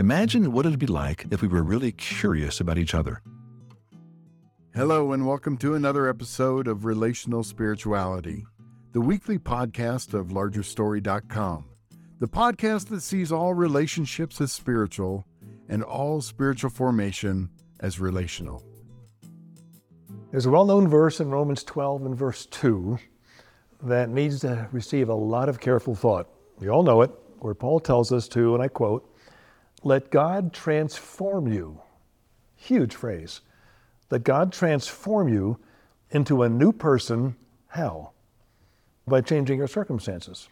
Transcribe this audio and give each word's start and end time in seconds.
Imagine 0.00 0.52
what 0.52 0.64
it'd 0.64 0.78
be 0.78 0.86
like 0.86 1.26
if 1.30 1.42
we 1.42 1.48
were 1.48 1.62
really 1.62 1.92
curious 1.92 2.58
about 2.58 2.78
each 2.78 2.94
other. 2.94 3.20
Hello, 4.74 5.12
and 5.12 5.26
welcome 5.26 5.58
to 5.58 5.74
another 5.74 6.08
episode 6.08 6.66
of 6.66 6.86
Relational 6.86 7.42
Spirituality, 7.42 8.46
the 8.92 9.02
weekly 9.02 9.38
podcast 9.38 10.14
of 10.14 10.28
LargerStory.com, 10.28 11.66
the 12.18 12.26
podcast 12.26 12.88
that 12.88 13.02
sees 13.02 13.30
all 13.30 13.52
relationships 13.52 14.40
as 14.40 14.52
spiritual 14.52 15.26
and 15.68 15.82
all 15.82 16.22
spiritual 16.22 16.70
formation 16.70 17.50
as 17.80 18.00
relational. 18.00 18.64
There's 20.30 20.46
a 20.46 20.50
well 20.50 20.64
known 20.64 20.88
verse 20.88 21.20
in 21.20 21.28
Romans 21.30 21.62
12 21.62 22.06
and 22.06 22.16
verse 22.16 22.46
2 22.46 22.98
that 23.82 24.08
needs 24.08 24.40
to 24.40 24.66
receive 24.72 25.10
a 25.10 25.14
lot 25.14 25.50
of 25.50 25.60
careful 25.60 25.94
thought. 25.94 26.26
You 26.58 26.70
all 26.70 26.84
know 26.84 27.02
it, 27.02 27.10
where 27.40 27.52
Paul 27.52 27.80
tells 27.80 28.12
us 28.12 28.28
to, 28.28 28.54
and 28.54 28.62
I 28.62 28.68
quote, 28.68 29.06
let 29.82 30.10
God 30.10 30.52
transform 30.52 31.52
you. 31.52 31.80
Huge 32.56 32.94
phrase 32.94 33.40
Let 34.10 34.24
God 34.24 34.52
transform 34.52 35.28
you 35.28 35.58
into 36.10 36.42
a 36.42 36.48
new 36.48 36.72
person. 36.72 37.36
How? 37.68 38.10
By 39.06 39.20
changing 39.20 39.58
your 39.58 39.68
circumstances, 39.68 40.48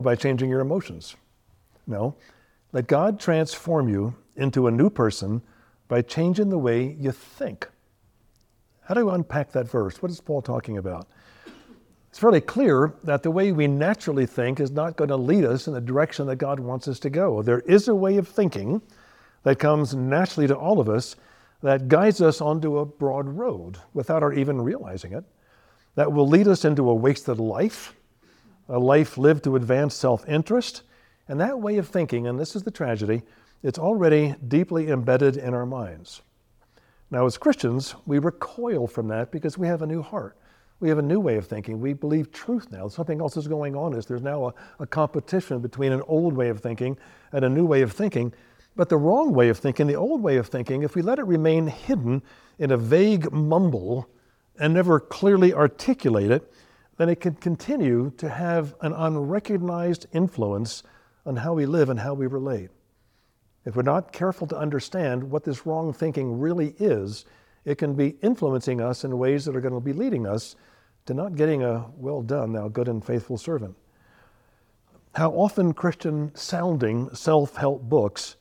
by 0.00 0.14
changing 0.14 0.48
your 0.48 0.60
emotions. 0.60 1.16
No, 1.86 2.14
let 2.72 2.86
God 2.86 3.20
transform 3.20 3.88
you 3.88 4.14
into 4.36 4.66
a 4.66 4.70
new 4.70 4.88
person 4.88 5.42
by 5.88 6.00
changing 6.00 6.48
the 6.48 6.58
way 6.58 6.96
you 6.98 7.12
think. 7.12 7.68
How 8.82 8.94
do 8.94 9.00
you 9.00 9.10
unpack 9.10 9.52
that 9.52 9.68
verse? 9.68 10.00
What 10.00 10.10
is 10.10 10.20
Paul 10.20 10.40
talking 10.40 10.78
about? 10.78 11.06
It's 12.12 12.18
fairly 12.18 12.42
clear 12.42 12.92
that 13.04 13.22
the 13.22 13.30
way 13.30 13.52
we 13.52 13.66
naturally 13.66 14.26
think 14.26 14.60
is 14.60 14.70
not 14.70 14.96
going 14.96 15.08
to 15.08 15.16
lead 15.16 15.46
us 15.46 15.66
in 15.66 15.72
the 15.72 15.80
direction 15.80 16.26
that 16.26 16.36
God 16.36 16.60
wants 16.60 16.86
us 16.86 16.98
to 17.00 17.08
go. 17.08 17.40
There 17.40 17.60
is 17.60 17.88
a 17.88 17.94
way 17.94 18.18
of 18.18 18.28
thinking 18.28 18.82
that 19.44 19.58
comes 19.58 19.94
naturally 19.94 20.46
to 20.46 20.54
all 20.54 20.78
of 20.78 20.90
us 20.90 21.16
that 21.62 21.88
guides 21.88 22.20
us 22.20 22.42
onto 22.42 22.76
a 22.76 22.84
broad 22.84 23.26
road 23.26 23.78
without 23.94 24.22
our 24.22 24.34
even 24.34 24.60
realizing 24.60 25.14
it, 25.14 25.24
that 25.94 26.12
will 26.12 26.28
lead 26.28 26.48
us 26.48 26.66
into 26.66 26.90
a 26.90 26.94
wasted 26.94 27.38
life, 27.38 27.94
a 28.68 28.78
life 28.78 29.16
lived 29.16 29.44
to 29.44 29.56
advance 29.56 29.94
self 29.94 30.28
interest. 30.28 30.82
And 31.28 31.40
that 31.40 31.60
way 31.60 31.78
of 31.78 31.88
thinking, 31.88 32.26
and 32.26 32.38
this 32.38 32.54
is 32.54 32.62
the 32.62 32.70
tragedy, 32.70 33.22
it's 33.62 33.78
already 33.78 34.34
deeply 34.48 34.90
embedded 34.90 35.38
in 35.38 35.54
our 35.54 35.64
minds. 35.64 36.20
Now, 37.10 37.24
as 37.24 37.38
Christians, 37.38 37.94
we 38.04 38.18
recoil 38.18 38.86
from 38.86 39.08
that 39.08 39.32
because 39.32 39.56
we 39.56 39.66
have 39.66 39.80
a 39.80 39.86
new 39.86 40.02
heart. 40.02 40.36
We 40.82 40.88
have 40.88 40.98
a 40.98 41.02
new 41.02 41.20
way 41.20 41.36
of 41.36 41.46
thinking. 41.46 41.80
We 41.80 41.92
believe 41.92 42.32
truth 42.32 42.72
now. 42.72 42.88
Something 42.88 43.20
else 43.20 43.36
is 43.36 43.46
going 43.46 43.76
on. 43.76 43.94
Is 43.94 44.04
there's 44.06 44.20
now 44.20 44.48
a, 44.48 44.54
a 44.80 44.86
competition 44.86 45.60
between 45.60 45.92
an 45.92 46.02
old 46.08 46.34
way 46.34 46.48
of 46.48 46.58
thinking 46.58 46.98
and 47.30 47.44
a 47.44 47.48
new 47.48 47.64
way 47.64 47.82
of 47.82 47.92
thinking. 47.92 48.34
But 48.74 48.88
the 48.88 48.96
wrong 48.96 49.32
way 49.32 49.48
of 49.48 49.58
thinking, 49.58 49.86
the 49.86 49.94
old 49.94 50.22
way 50.22 50.38
of 50.38 50.48
thinking, 50.48 50.82
if 50.82 50.96
we 50.96 51.02
let 51.02 51.20
it 51.20 51.26
remain 51.26 51.68
hidden 51.68 52.20
in 52.58 52.72
a 52.72 52.76
vague 52.76 53.30
mumble 53.30 54.08
and 54.58 54.74
never 54.74 54.98
clearly 54.98 55.54
articulate 55.54 56.32
it, 56.32 56.52
then 56.96 57.08
it 57.08 57.20
can 57.20 57.34
continue 57.34 58.10
to 58.16 58.28
have 58.28 58.74
an 58.80 58.92
unrecognized 58.92 60.06
influence 60.12 60.82
on 61.24 61.36
how 61.36 61.52
we 61.52 61.64
live 61.64 61.90
and 61.90 62.00
how 62.00 62.12
we 62.12 62.26
relate. 62.26 62.70
If 63.64 63.76
we're 63.76 63.82
not 63.82 64.12
careful 64.12 64.48
to 64.48 64.58
understand 64.58 65.30
what 65.30 65.44
this 65.44 65.64
wrong 65.64 65.92
thinking 65.92 66.40
really 66.40 66.74
is, 66.80 67.24
it 67.64 67.78
can 67.78 67.94
be 67.94 68.16
influencing 68.20 68.80
us 68.80 69.04
in 69.04 69.16
ways 69.16 69.44
that 69.44 69.54
are 69.54 69.60
going 69.60 69.74
to 69.74 69.80
be 69.80 69.92
leading 69.92 70.26
us 70.26 70.56
to 71.06 71.14
not 71.14 71.34
getting 71.34 71.62
a 71.62 71.86
well 71.96 72.22
done, 72.22 72.52
thou 72.52 72.68
good 72.68 72.88
and 72.88 73.04
faithful 73.04 73.38
servant. 73.38 73.76
How 75.14 75.30
often 75.30 75.74
Christian 75.74 76.34
sounding 76.34 77.14
self 77.14 77.56
help 77.56 77.82
books 77.82 78.36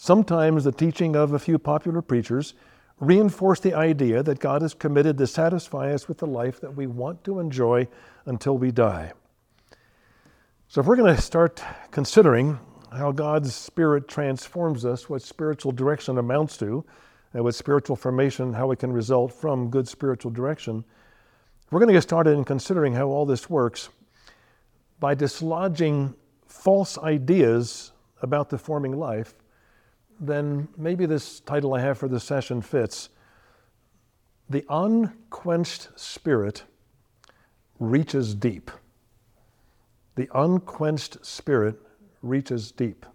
Sometimes 0.00 0.62
the 0.62 0.70
teaching 0.70 1.16
of 1.16 1.32
a 1.32 1.40
few 1.40 1.58
popular 1.58 2.00
preachers 2.00 2.54
reinforce 3.00 3.58
the 3.58 3.74
idea 3.74 4.22
that 4.22 4.38
God 4.38 4.62
is 4.62 4.72
committed 4.72 5.18
to 5.18 5.26
satisfy 5.26 5.92
us 5.92 6.06
with 6.06 6.18
the 6.18 6.26
life 6.26 6.60
that 6.60 6.76
we 6.76 6.86
want 6.86 7.24
to 7.24 7.40
enjoy 7.40 7.88
until 8.24 8.56
we 8.56 8.70
die. 8.70 9.12
So, 10.68 10.80
if 10.80 10.86
we're 10.86 10.94
going 10.94 11.16
to 11.16 11.20
start 11.20 11.60
considering 11.90 12.60
how 12.92 13.10
God's 13.10 13.52
Spirit 13.52 14.06
transforms 14.06 14.84
us, 14.84 15.10
what 15.10 15.20
spiritual 15.20 15.72
direction 15.72 16.18
amounts 16.18 16.56
to, 16.58 16.84
and 17.34 17.42
what 17.42 17.56
spiritual 17.56 17.96
formation, 17.96 18.52
how 18.52 18.70
it 18.70 18.78
can 18.78 18.92
result 18.92 19.32
from 19.32 19.68
good 19.68 19.88
spiritual 19.88 20.30
direction, 20.30 20.84
we're 21.70 21.80
going 21.80 21.88
to 21.88 21.94
get 21.94 22.02
started 22.02 22.30
in 22.30 22.44
considering 22.44 22.94
how 22.94 23.06
all 23.08 23.26
this 23.26 23.50
works 23.50 23.88
by 25.00 25.14
dislodging 25.14 26.14
false 26.46 26.98
ideas 26.98 27.92
about 28.22 28.50
the 28.50 28.58
forming 28.58 28.98
life 28.98 29.34
then 30.20 30.68
maybe 30.76 31.06
this 31.06 31.40
title 31.40 31.74
I 31.74 31.80
have 31.80 31.98
for 31.98 32.08
this 32.08 32.24
session 32.24 32.60
fits. 32.60 33.08
The 34.50 34.64
unquenched 34.68 35.88
spirit 35.96 36.64
reaches 37.78 38.34
deep. 38.34 38.70
The 40.16 40.28
unquenched 40.34 41.24
spirit 41.24 41.76
reaches 42.22 42.72
deep. 42.72 43.06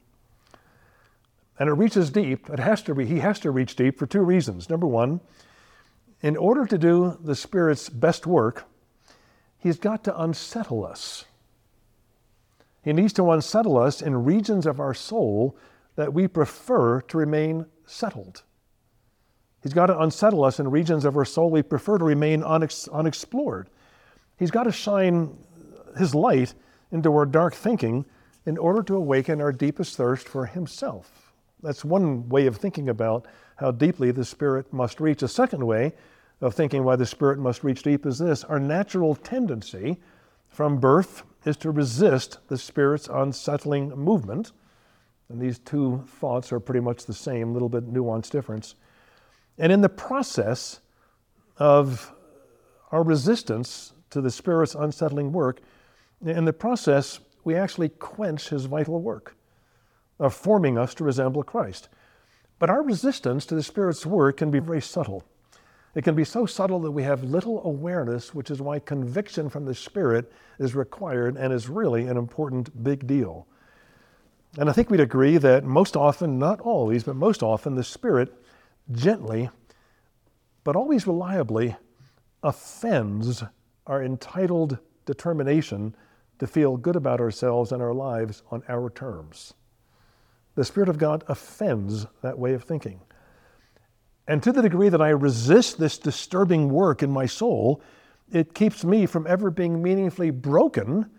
And 1.60 1.70
it 1.70 1.74
reaches 1.74 2.10
deep, 2.10 2.50
it 2.50 2.60
has 2.60 2.82
to 2.84 2.96
be, 2.96 3.06
he 3.06 3.20
has 3.20 3.40
to 3.42 3.52
reach 3.52 3.76
deep 3.76 4.00
for 4.00 4.06
two 4.06 4.22
reasons. 4.22 4.70
Number 4.70 4.88
one, 4.88 5.20
in 6.24 6.38
order 6.38 6.66
to 6.66 6.78
do 6.78 7.20
the 7.22 7.36
Spirit's 7.36 7.90
best 7.90 8.26
work, 8.26 8.66
he's 9.58 9.78
got 9.78 10.06
to 10.06 10.20
unsettle 10.20 10.86
us. 10.86 11.26
He 12.82 12.94
needs 12.94 13.14
to 13.14 13.30
unsettle 13.30 13.78
us 13.78 14.02
in 14.02 14.24
regions 14.24 14.66
of 14.66 14.80
our 14.80 14.94
soul 14.94 15.58
that 15.96 16.14
we 16.14 16.28
prefer 16.28 17.02
to 17.02 17.18
remain 17.18 17.66
settled. 17.86 18.44
He's 19.62 19.74
got 19.74 19.88
to 19.88 20.00
unsettle 20.00 20.44
us 20.44 20.60
in 20.60 20.72
regions 20.72 21.06
of 21.06 21.16
our 21.18 21.26
soul 21.26 21.50
we 21.50 21.62
prefer 21.62 21.98
to 21.98 22.06
remain 22.06 22.42
unex- 22.42 22.92
unexplored. 22.92 23.70
He's 24.38 24.52
got 24.52 24.64
to 24.64 24.72
shine 24.72 25.38
his 25.98 26.16
light 26.16 26.54
into 26.92 27.12
our 27.12 27.26
dark 27.26 27.54
thinking 27.54 28.06
in 28.46 28.58
order 28.58 28.82
to 28.84 28.96
awaken 28.96 29.42
our 29.42 29.52
deepest 29.52 29.96
thirst 29.96 30.28
for 30.28 30.46
himself. 30.46 31.34
That's 31.62 31.86
one 31.86 32.28
way 32.28 32.48
of 32.48 32.58
thinking 32.58 32.90
about 32.90 33.26
how 33.56 33.72
deeply 33.72 34.12
the 34.12 34.26
Spirit 34.26 34.72
must 34.74 35.00
reach. 35.00 35.24
A 35.24 35.28
second 35.30 35.66
way 35.66 35.94
of 36.44 36.54
thinking 36.54 36.84
why 36.84 36.96
the 36.96 37.06
Spirit 37.06 37.40
must 37.40 37.64
reach 37.64 37.84
deep 37.84 38.06
is 38.06 38.20
this 38.20 38.44
our 38.44 38.60
natural 38.60 39.16
tendency 39.16 39.98
from 40.48 40.80
birth 40.80 41.24
is 41.46 41.58
to 41.58 41.72
resist 41.72 42.38
the 42.48 42.58
Spirit's 42.58 43.08
unsettling 43.08 43.90
movement 43.90 44.52
and 45.30 45.42
these 45.42 45.58
two 45.58 46.04
thoughts 46.20 46.52
are 46.52 46.60
pretty 46.60 46.80
much 46.80 47.06
the 47.06 47.14
same, 47.14 47.54
little 47.54 47.70
bit 47.70 47.92
nuanced 47.92 48.30
difference. 48.30 48.76
And 49.58 49.72
in 49.72 49.82
the 49.82 49.90
process 49.90 50.80
of 51.58 52.14
our 52.92 53.04
resistance 53.04 53.94
to 54.12 54.22
the 54.22 54.30
Spirit's 54.30 54.76
unsettling 54.76 55.32
work, 55.32 55.62
in 56.22 56.46
the 56.46 56.54
process, 56.54 57.20
we 57.44 57.56
actually 57.56 57.90
quench 57.90 58.50
his 58.50 58.66
vital 58.66 59.02
work 59.02 59.36
of 60.20 60.34
forming 60.34 60.78
us 60.78 60.94
to 60.96 61.04
resemble 61.04 61.42
Christ. 61.42 61.90
But 62.60 62.70
our 62.70 62.84
resistance 62.84 63.46
to 63.48 63.56
the 63.56 63.64
Spirit's 63.64 64.06
work 64.06 64.38
can 64.38 64.52
be 64.52 64.60
very 64.60 64.82
subtle. 64.82 65.24
It 65.96 66.04
can 66.04 66.16
be 66.16 66.24
so 66.24 66.46
subtle 66.46 66.80
that 66.82 66.92
we 66.92 67.04
have 67.04 67.24
little 67.24 67.64
awareness, 67.66 68.34
which 68.34 68.50
is 68.50 68.62
why 68.62 68.80
conviction 68.80 69.50
from 69.50 69.66
the 69.66 69.76
Spirit 69.76 70.32
is 70.58 70.74
required 70.74 71.38
and 71.38 71.54
is 71.54 71.70
really 71.70 72.08
an 72.08 72.18
important 72.18 72.84
big 72.84 73.06
deal. 73.06 73.48
And 74.58 74.70
I 74.70 74.74
think 74.74 74.90
we'd 74.90 75.00
agree 75.00 75.38
that 75.38 75.64
most 75.64 75.96
often, 75.96 76.40
not 76.40 76.60
always, 76.62 77.04
but 77.04 77.16
most 77.16 77.44
often, 77.44 77.76
the 77.76 77.84
Spirit 77.84 78.34
gently, 78.92 79.50
but 80.64 80.76
always 80.76 81.06
reliably, 81.06 81.76
offends 82.42 83.44
our 83.86 84.04
entitled 84.04 84.80
determination 85.06 85.96
to 86.40 86.48
feel 86.48 86.78
good 86.78 86.96
about 86.96 87.20
ourselves 87.20 87.72
and 87.72 87.82
our 87.82 87.94
lives 87.94 88.42
on 88.52 88.64
our 88.68 88.90
terms. 88.90 89.54
The 90.56 90.66
Spirit 90.66 90.90
of 90.90 90.98
God 90.98 91.24
offends 91.28 92.06
that 92.22 92.38
way 92.38 92.54
of 92.54 92.64
thinking. 92.64 93.00
And 94.28 94.42
to 94.44 94.52
the 94.52 94.62
degree 94.62 94.90
that 94.90 95.02
I 95.02 95.10
resist 95.10 95.78
this 95.78 95.98
disturbing 95.98 96.70
work 96.70 97.04
in 97.04 97.12
my 97.12 97.26
soul, 97.26 97.82
it 98.32 98.54
keeps 98.54 98.86
me 98.86 99.06
from 99.06 99.28
ever 99.28 99.52
being 99.52 99.82
meaningfully 99.84 100.32
broken 100.32 101.10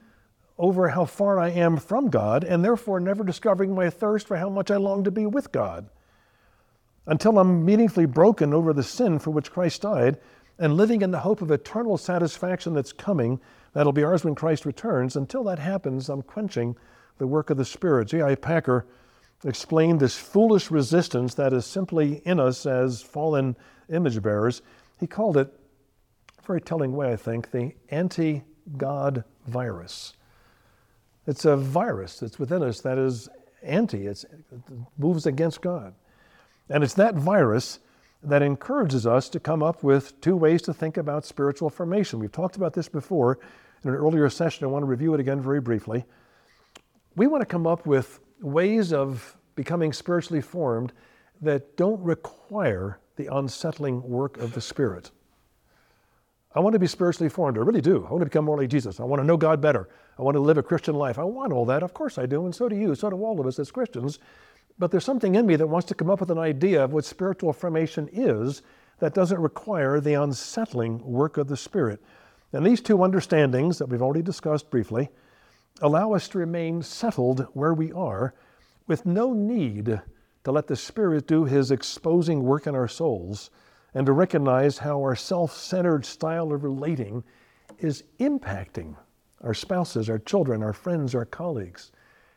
over 0.59 0.89
how 0.89 1.05
far 1.05 1.39
I 1.39 1.51
am 1.51 1.77
from 1.77 2.09
God, 2.09 2.45
and 2.45 2.65
therefore 2.65 3.01
never 3.01 3.25
discovering 3.25 3.75
my 3.75 3.91
thirst 3.91 4.27
for 4.27 4.37
how 4.37 4.49
much 4.49 4.71
I 4.71 4.77
long 4.77 5.05
to 5.05 5.11
be 5.11 5.27
with 5.27 5.53
God. 5.53 5.89
Until 7.07 7.39
I'm 7.39 7.65
meaningfully 7.65 8.07
broken 8.07 8.55
over 8.55 8.73
the 8.73 8.83
sin 8.83 9.19
for 9.19 9.31
which 9.31 9.53
Christ 9.53 9.83
died 9.83 10.19
and 10.59 10.77
living 10.77 11.03
in 11.03 11.11
the 11.11 11.19
hope 11.19 11.43
of 11.43 11.51
eternal 11.51 11.99
satisfaction 11.99 12.73
that's 12.73 12.93
coming, 12.93 13.41
that'll 13.73 13.93
be 13.93 14.05
ours 14.05 14.25
when 14.25 14.35
Christ 14.35 14.65
returns. 14.65 15.17
Until 15.17 15.45
that 15.45 15.59
happens, 15.59 16.09
I'm 16.09 16.23
quenching 16.23 16.77
the 17.19 17.27
work 17.27 17.51
of 17.51 17.57
the 17.57 17.65
Spirit. 17.65 18.09
J.I. 18.09 18.37
Packer 18.37 18.87
explained 19.45 20.01
this 20.01 20.17
foolish 20.17 20.71
resistance 20.71 21.35
that 21.35 21.53
is 21.53 21.67
simply 21.67 22.23
in 22.25 22.41
us 22.41 22.67
as 22.67 23.03
fallen 23.03 23.57
image 23.91 24.23
bearers. 24.23 24.63
He 24.99 25.07
called 25.07 25.37
it, 25.37 25.53
a 26.39 26.47
very 26.47 26.61
telling 26.61 26.95
way, 26.95 27.13
I 27.13 27.17
think, 27.17 27.51
the 27.51 27.75
anti 27.91 28.43
God 28.77 29.25
virus. 29.47 30.15
It's 31.27 31.45
a 31.45 31.57
virus 31.57 32.19
that's 32.19 32.39
within 32.39 32.63
us 32.63 32.81
that 32.81 32.99
is 32.99 33.29
anti, 33.63 34.07
it's, 34.07 34.25
it 34.25 34.41
moves 34.99 35.27
against 35.27 35.61
God. 35.61 35.95
And 36.69 36.83
it's 36.83 36.95
that 36.95 37.15
virus 37.15 37.81
that 38.23 38.43
encourages 38.43 39.07
us 39.07 39.29
to 39.31 39.41
come 39.41 39.63
up 39.63 39.83
with 39.83 40.19
two 40.21 40.37
ways 40.37 40.63
to 40.63 40.73
think 40.73 40.97
about 40.97 41.27
spiritual 41.27 41.69
formation. 41.69 42.19
We've 42.19 42.33
talked 42.33 42.57
about 42.57 42.73
this 42.73 42.89
before 42.89 43.39
in 43.83 43.91
an 43.91 43.97
earlier 43.97 44.31
session. 44.31 44.65
I 44.65 44.69
want 44.69 44.83
to 44.83 44.87
review 44.87 45.13
it 45.13 45.21
again 45.21 45.41
very 45.43 45.61
briefly. 45.61 46.05
We 47.17 47.27
want 47.27 47.43
to 47.43 47.47
come 47.47 47.67
up 47.67 47.85
with 47.87 48.21
ways 48.45 48.93
of 48.93 49.37
becoming 49.55 49.93
spiritually 49.93 50.41
formed 50.41 50.93
that 51.41 51.77
don't 51.77 52.01
require 52.03 52.99
the 53.17 53.35
unsettling 53.35 54.03
work 54.03 54.37
of 54.39 54.53
the 54.53 54.61
Spirit. 54.61 55.11
I 56.55 56.61
want 56.61 56.75
to 56.75 56.79
be 56.79 56.87
spiritually 56.87 57.29
formed. 57.29 57.59
I 57.59 57.63
really 57.63 57.81
do. 57.81 58.05
I 58.07 58.11
want 58.11 58.21
to 58.21 58.27
become 58.27 58.45
more 58.45 58.57
like 58.57 58.69
Jesus. 58.69 59.01
I 59.01 59.05
want 59.05 59.21
to 59.21 59.27
know 59.27 59.37
God 59.37 59.61
better. 59.61 59.89
I 60.19 60.23
want 60.23 60.37
to 60.37 60.41
live 60.41 60.59
a 60.59 60.63
Christian 60.63 60.95
life. 60.95 61.19
I 61.19 61.25
want 61.25 61.53
all 61.53 61.65
that. 61.67 61.83
Of 61.83 61.95
course 61.95 62.17
I 62.17 62.27
do. 62.27 62.45
And 62.45 62.55
so 62.55 62.69
do 62.69 62.77
you. 62.77 62.95
So 62.95 63.11
do 63.11 63.17
all 63.17 63.41
of 63.41 63.47
us 63.47 63.59
as 63.59 63.73
Christians. 63.73 64.21
But 64.79 64.91
there's 64.91 65.05
something 65.05 65.35
in 65.35 65.47
me 65.47 65.57
that 65.57 65.67
wants 65.67 65.89
to 65.89 65.95
come 65.95 66.11
up 66.11 66.21
with 66.21 66.31
an 66.31 66.39
idea 66.39 66.83
of 66.85 66.93
what 66.93 67.05
spiritual 67.05 67.53
formation 67.53 68.09
is 68.13 68.63
that 69.01 69.15
doesn't 69.15 69.41
require 69.41 70.01
the 70.01 70.15
unsettling 70.15 71.05
work 71.05 71.39
of 71.39 71.49
the 71.49 71.57
Spirit. 71.57 72.01
And 72.53 72.65
these 72.65 72.81
two 72.81 73.03
understandings 73.03 73.79
that 73.79 73.87
we've 73.87 74.03
already 74.03 74.23
discussed 74.23 74.71
briefly 74.71 75.09
allow 75.81 76.13
us 76.13 76.29
to 76.29 76.39
remain 76.39 76.83
settled 76.83 77.47
where 77.53 77.75
we 77.75 77.93
are 77.93 78.35
with 78.87 79.07
no 79.07 79.33
need 79.33 80.01
to 80.45 80.53
let 80.53 80.67
the 80.67 80.77
Spirit 80.77 81.27
do 81.27 81.45
His 81.45 81.71
exposing 81.71 82.45
work 82.45 82.67
in 82.67 82.75
our 82.75 82.89
souls 82.89 83.51
and 83.95 84.07
to 84.07 84.13
recognize 84.13 84.79
how 84.79 84.99
our 85.01 85.17
self 85.17 85.57
centered 85.57 86.05
style 86.05 86.53
of 86.53 86.63
relating 86.63 87.25
is 87.79 88.05
impacting 88.21 88.95
our 89.43 89.55
spouses, 89.55 90.09
our 90.09 90.19
children, 90.19 90.63
our 90.63 90.73
friends, 90.73 91.15
our 91.15 91.25
colleagues. 91.25 91.93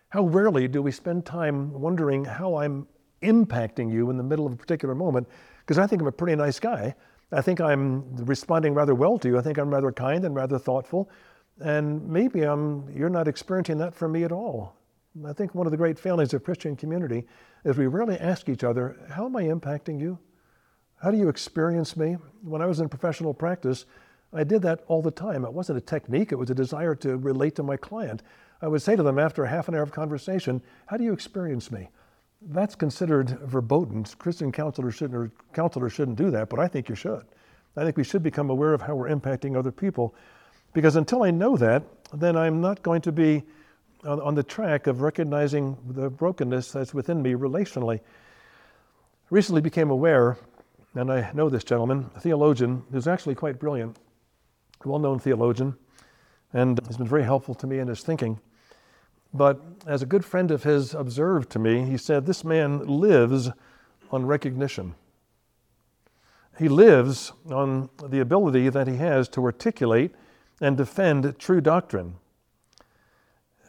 How 0.10 0.24
rarely 0.24 0.68
do 0.68 0.82
we 0.82 0.92
spend 0.92 1.26
time 1.26 1.72
wondering 1.72 2.26
how 2.26 2.56
I'm 2.56 2.88
impacting 3.22 3.92
you 3.92 4.10
in 4.10 4.18
the 4.18 4.24
middle 4.24 4.46
of 4.46 4.54
a 4.54 4.56
particular 4.56 4.96
moment? 4.96 5.28
Because 5.60 5.78
I 5.78 5.86
think 5.86 6.02
I'm 6.02 6.08
a 6.08 6.12
pretty 6.12 6.36
nice 6.36 6.60
guy. 6.60 6.96
I 7.32 7.42
think 7.42 7.60
I'm 7.60 8.16
responding 8.26 8.74
rather 8.74 8.96
well 8.96 9.18
to 9.20 9.28
you. 9.28 9.38
I 9.38 9.42
think 9.42 9.58
I'm 9.58 9.70
rather 9.70 9.92
kind 9.92 10.24
and 10.24 10.34
rather 10.34 10.58
thoughtful. 10.58 11.10
And 11.60 12.08
maybe 12.08 12.44
I'm, 12.44 12.90
you're 12.92 13.10
not 13.10 13.28
experiencing 13.28 13.78
that 13.80 13.96
from 13.96 14.12
me 14.12 14.24
at 14.24 14.32
all. 14.32 14.76
I 15.26 15.34
think 15.34 15.56
one 15.56 15.66
of 15.66 15.72
the 15.72 15.78
great 15.78 15.98
failings 15.98 16.34
of 16.34 16.44
Christian 16.44 16.76
community 16.76 17.26
is 17.66 17.78
we 17.78 17.88
rarely 17.88 18.18
ask 18.20 18.50
each 18.50 18.64
other, 18.64 18.98
How 19.10 19.26
am 19.26 19.36
I 19.36 19.44
impacting 19.44 20.00
you? 20.00 20.20
How 21.02 21.12
do 21.12 21.18
you 21.18 21.30
experience 21.30 21.98
me? 21.98 22.18
When 22.44 22.62
I 22.62 22.66
was 22.66 22.80
in 22.80 22.90
professional 22.90 23.34
practice, 23.34 23.86
I 24.34 24.44
did 24.44 24.62
that 24.64 24.84
all 24.88 25.02
the 25.02 25.12
time. 25.12 25.46
It 25.46 25.54
wasn't 25.54 25.78
a 25.78 25.82
technique, 25.82 26.32
it 26.32 26.36
was 26.36 26.50
a 26.50 26.56
desire 26.56 26.96
to 26.96 27.18
relate 27.18 27.56
to 27.56 27.64
my 27.64 27.78
client. 27.78 28.24
I 28.62 28.68
would 28.68 28.82
say 28.82 28.96
to 28.96 29.04
them 29.04 29.20
after 29.20 29.44
a 29.44 29.50
half 29.50 29.68
an 29.68 29.76
hour 29.76 29.84
of 29.84 29.92
conversation, 29.92 30.62
How 30.86 30.98
do 30.98 31.04
you 31.04 31.14
experience 31.14 31.72
me? 31.72 31.90
That's 32.42 32.76
considered 32.76 33.40
verboten. 33.42 34.04
Christian 34.20 34.52
counselors 34.52 34.96
shouldn't, 34.96 35.16
or 35.16 35.32
counselors 35.54 35.94
shouldn't 35.94 36.18
do 36.18 36.30
that, 36.32 36.50
but 36.50 36.60
I 36.60 36.68
think 36.68 36.90
you 36.90 36.96
should. 36.96 37.26
I 37.76 37.84
think 37.84 37.98
we 37.98 38.04
should 38.04 38.24
become 38.24 38.50
aware 38.50 38.74
of 38.74 38.82
how 38.82 38.96
we're 38.96 39.10
impacting 39.10 39.58
other 39.58 39.72
people. 39.72 40.16
Because 40.78 40.96
until 40.96 41.24
I 41.24 41.32
know 41.32 41.58
that, 41.58 41.82
then 42.14 42.38
I'm 42.38 42.62
not 42.62 42.84
going 42.84 43.02
to 43.02 43.12
be 43.12 43.42
on, 44.04 44.22
on 44.22 44.36
the 44.36 44.44
track 44.44 44.86
of 44.86 45.02
recognizing 45.02 45.76
the 45.90 46.08
brokenness 46.08 46.72
that's 46.72 46.94
within 46.94 47.20
me 47.24 47.34
relationally. 47.34 48.00
Recently 49.32 49.60
became 49.60 49.90
aware, 49.90 50.38
and 50.94 51.12
I 51.12 51.32
know 51.34 51.50
this 51.50 51.64
gentleman, 51.64 52.12
a 52.16 52.20
theologian 52.20 52.84
who's 52.92 53.08
actually 53.08 53.34
quite 53.34 53.58
brilliant, 53.58 53.98
well 54.86 55.00
known 55.00 55.18
theologian, 55.18 55.76
and 56.54 56.80
he's 56.86 56.98
been 56.98 57.08
very 57.08 57.24
helpful 57.24 57.56
to 57.56 57.66
me 57.66 57.80
in 57.80 57.88
his 57.88 58.02
thinking. 58.02 58.40
But 59.34 59.60
as 59.88 60.04
a 60.04 60.06
good 60.06 60.24
friend 60.24 60.52
of 60.52 60.62
his 60.62 60.94
observed 60.94 61.50
to 61.54 61.58
me, 61.58 61.86
he 61.86 61.98
said, 61.98 62.28
This 62.28 62.44
man 62.44 62.86
lives 62.86 63.50
on 64.12 64.28
recognition. 64.28 64.94
He 66.60 66.70
lives 66.70 67.32
on 67.50 67.90
the 68.08 68.20
ability 68.20 68.70
that 68.70 68.88
he 68.88 68.98
has 68.98 69.28
to 69.30 69.44
articulate 69.44 70.14
and 70.62 70.78
defend 70.78 71.38
true 71.40 71.62
doctrine. 71.62 72.16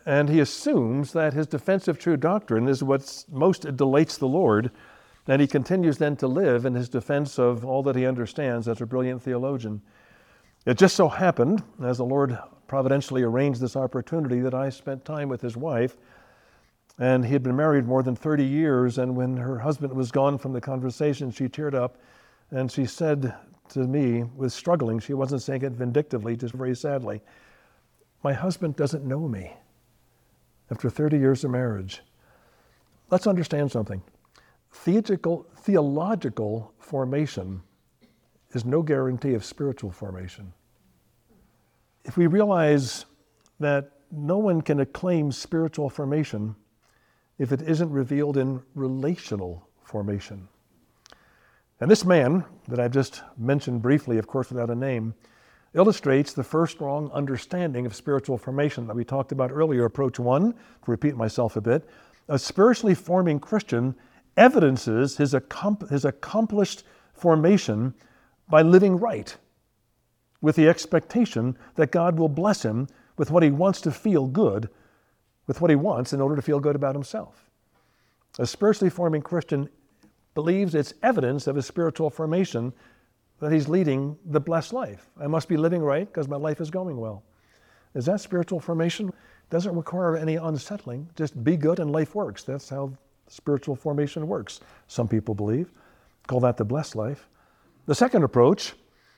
And 0.06 0.28
he 0.28 0.40
assumes 0.40 1.12
that 1.12 1.34
his 1.34 1.46
defense 1.46 1.86
of 1.86 1.98
true 1.98 2.16
doctrine 2.16 2.66
is 2.66 2.82
what 2.82 3.24
most 3.30 3.76
delights 3.76 4.16
the 4.16 4.26
Lord. 4.28 4.70
And 5.26 5.42
he 5.42 5.46
continues 5.46 5.98
then 5.98 6.16
to 6.16 6.26
live 6.26 6.64
in 6.64 6.74
his 6.74 6.88
defense 6.88 7.38
of 7.38 7.64
all 7.64 7.82
that 7.82 7.96
he 7.96 8.06
understands 8.06 8.68
as 8.68 8.80
a 8.80 8.86
brilliant 8.86 9.22
theologian. 9.22 9.82
It 10.64 10.78
just 10.78 10.96
so 10.96 11.08
happened, 11.08 11.62
as 11.82 11.98
the 11.98 12.04
Lord 12.04 12.38
providentially 12.66 13.22
arranged 13.22 13.60
this 13.60 13.76
opportunity 13.76 14.40
that 14.40 14.54
I 14.54 14.70
spent 14.70 15.04
time 15.04 15.28
with 15.28 15.42
his 15.42 15.56
wife. 15.56 15.98
And 16.98 17.24
he 17.24 17.32
had 17.34 17.42
been 17.42 17.56
married 17.56 17.86
more 17.86 18.02
than 18.02 18.16
30 18.16 18.44
years. 18.44 18.96
And 18.96 19.14
when 19.14 19.36
her 19.36 19.58
husband 19.58 19.92
was 19.92 20.10
gone 20.10 20.38
from 20.38 20.54
the 20.54 20.60
conversation, 20.60 21.30
she 21.30 21.48
teared 21.48 21.74
up 21.74 21.98
and 22.50 22.72
she 22.72 22.86
said 22.86 23.34
to 23.70 23.80
me, 23.80 24.22
with 24.22 24.52
struggling, 24.52 24.98
she 24.98 25.14
wasn't 25.14 25.42
saying 25.42 25.62
it 25.62 25.72
vindictively, 25.72 26.36
just 26.36 26.54
very 26.54 26.74
sadly, 26.74 27.20
My 28.22 28.32
husband 28.32 28.74
doesn't 28.76 29.04
know 29.04 29.28
me 29.28 29.52
after 30.70 30.90
30 30.90 31.18
years 31.18 31.44
of 31.44 31.50
marriage. 31.50 32.02
Let's 33.10 33.26
understand 33.26 33.70
something. 33.70 34.02
Theological, 34.72 35.46
theological 35.56 36.72
formation 36.78 37.62
is 38.52 38.64
no 38.64 38.82
guarantee 38.82 39.34
of 39.34 39.44
spiritual 39.44 39.90
formation 39.90 40.52
if 42.08 42.16
we 42.16 42.26
realize 42.26 43.04
that 43.60 43.92
no 44.10 44.38
one 44.38 44.62
can 44.62 44.80
acclaim 44.80 45.30
spiritual 45.30 45.90
formation 45.90 46.56
if 47.38 47.52
it 47.52 47.60
isn't 47.60 47.90
revealed 47.90 48.38
in 48.38 48.62
relational 48.74 49.68
formation. 49.84 50.48
And 51.80 51.90
this 51.90 52.04
man 52.04 52.44
that 52.66 52.80
I've 52.80 52.92
just 52.92 53.22
mentioned 53.36 53.82
briefly, 53.82 54.18
of 54.18 54.26
course, 54.26 54.50
without 54.50 54.70
a 54.70 54.74
name, 54.74 55.14
illustrates 55.74 56.32
the 56.32 56.42
first 56.42 56.80
wrong 56.80 57.10
understanding 57.12 57.86
of 57.86 57.94
spiritual 57.94 58.36
formation 58.38 58.86
that 58.86 58.96
we 58.96 59.04
talked 59.04 59.32
about 59.32 59.52
earlier. 59.52 59.84
Approach 59.84 60.18
one, 60.18 60.52
to 60.52 60.90
repeat 60.90 61.16
myself 61.16 61.56
a 61.56 61.60
bit, 61.60 61.88
a 62.28 62.38
spiritually 62.38 62.94
forming 62.94 63.38
Christian 63.38 63.94
evidences 64.36 65.16
his, 65.16 65.36
his 65.90 66.04
accomplished 66.04 66.84
formation 67.12 67.94
by 68.48 68.62
living 68.62 68.96
right 68.96 69.36
with 70.40 70.56
the 70.56 70.68
expectation 70.68 71.56
that 71.74 71.90
God 71.90 72.18
will 72.18 72.28
bless 72.28 72.64
him 72.64 72.88
with 73.16 73.30
what 73.30 73.42
he 73.42 73.50
wants 73.50 73.80
to 73.82 73.90
feel 73.90 74.26
good, 74.26 74.68
with 75.46 75.60
what 75.60 75.70
he 75.70 75.76
wants 75.76 76.12
in 76.12 76.20
order 76.20 76.36
to 76.36 76.42
feel 76.42 76.60
good 76.60 76.76
about 76.76 76.94
himself. 76.94 77.50
A 78.38 78.46
spiritually 78.46 78.90
forming 78.90 79.22
Christian 79.22 79.68
believes 80.38 80.76
it's 80.76 80.94
evidence 81.02 81.48
of 81.48 81.56
his 81.56 81.66
spiritual 81.66 82.10
formation 82.10 82.72
that 83.40 83.50
he's 83.50 83.68
leading 83.68 84.16
the 84.24 84.38
blessed 84.38 84.72
life. 84.72 85.10
I 85.20 85.26
must 85.26 85.48
be 85.48 85.56
living 85.56 85.82
right 85.82 86.06
because 86.06 86.28
my 86.28 86.36
life 86.36 86.60
is 86.60 86.70
going 86.70 86.96
well. 86.96 87.24
Is 87.96 88.04
that 88.04 88.20
spiritual 88.20 88.60
formation? 88.60 89.12
Doesn't 89.50 89.74
require 89.74 90.16
any 90.16 90.36
unsettling. 90.36 91.10
Just 91.16 91.42
be 91.42 91.56
good 91.56 91.80
and 91.80 91.90
life 91.90 92.14
works. 92.14 92.44
That's 92.44 92.68
how 92.68 92.92
spiritual 93.26 93.74
formation 93.74 94.28
works. 94.28 94.60
Some 94.86 95.08
people 95.08 95.34
believe. 95.34 95.72
Call 96.28 96.38
that 96.38 96.56
the 96.56 96.64
blessed 96.64 96.94
life. 96.94 97.28
The 97.86 97.96
second 97.96 98.22
approach 98.22 98.74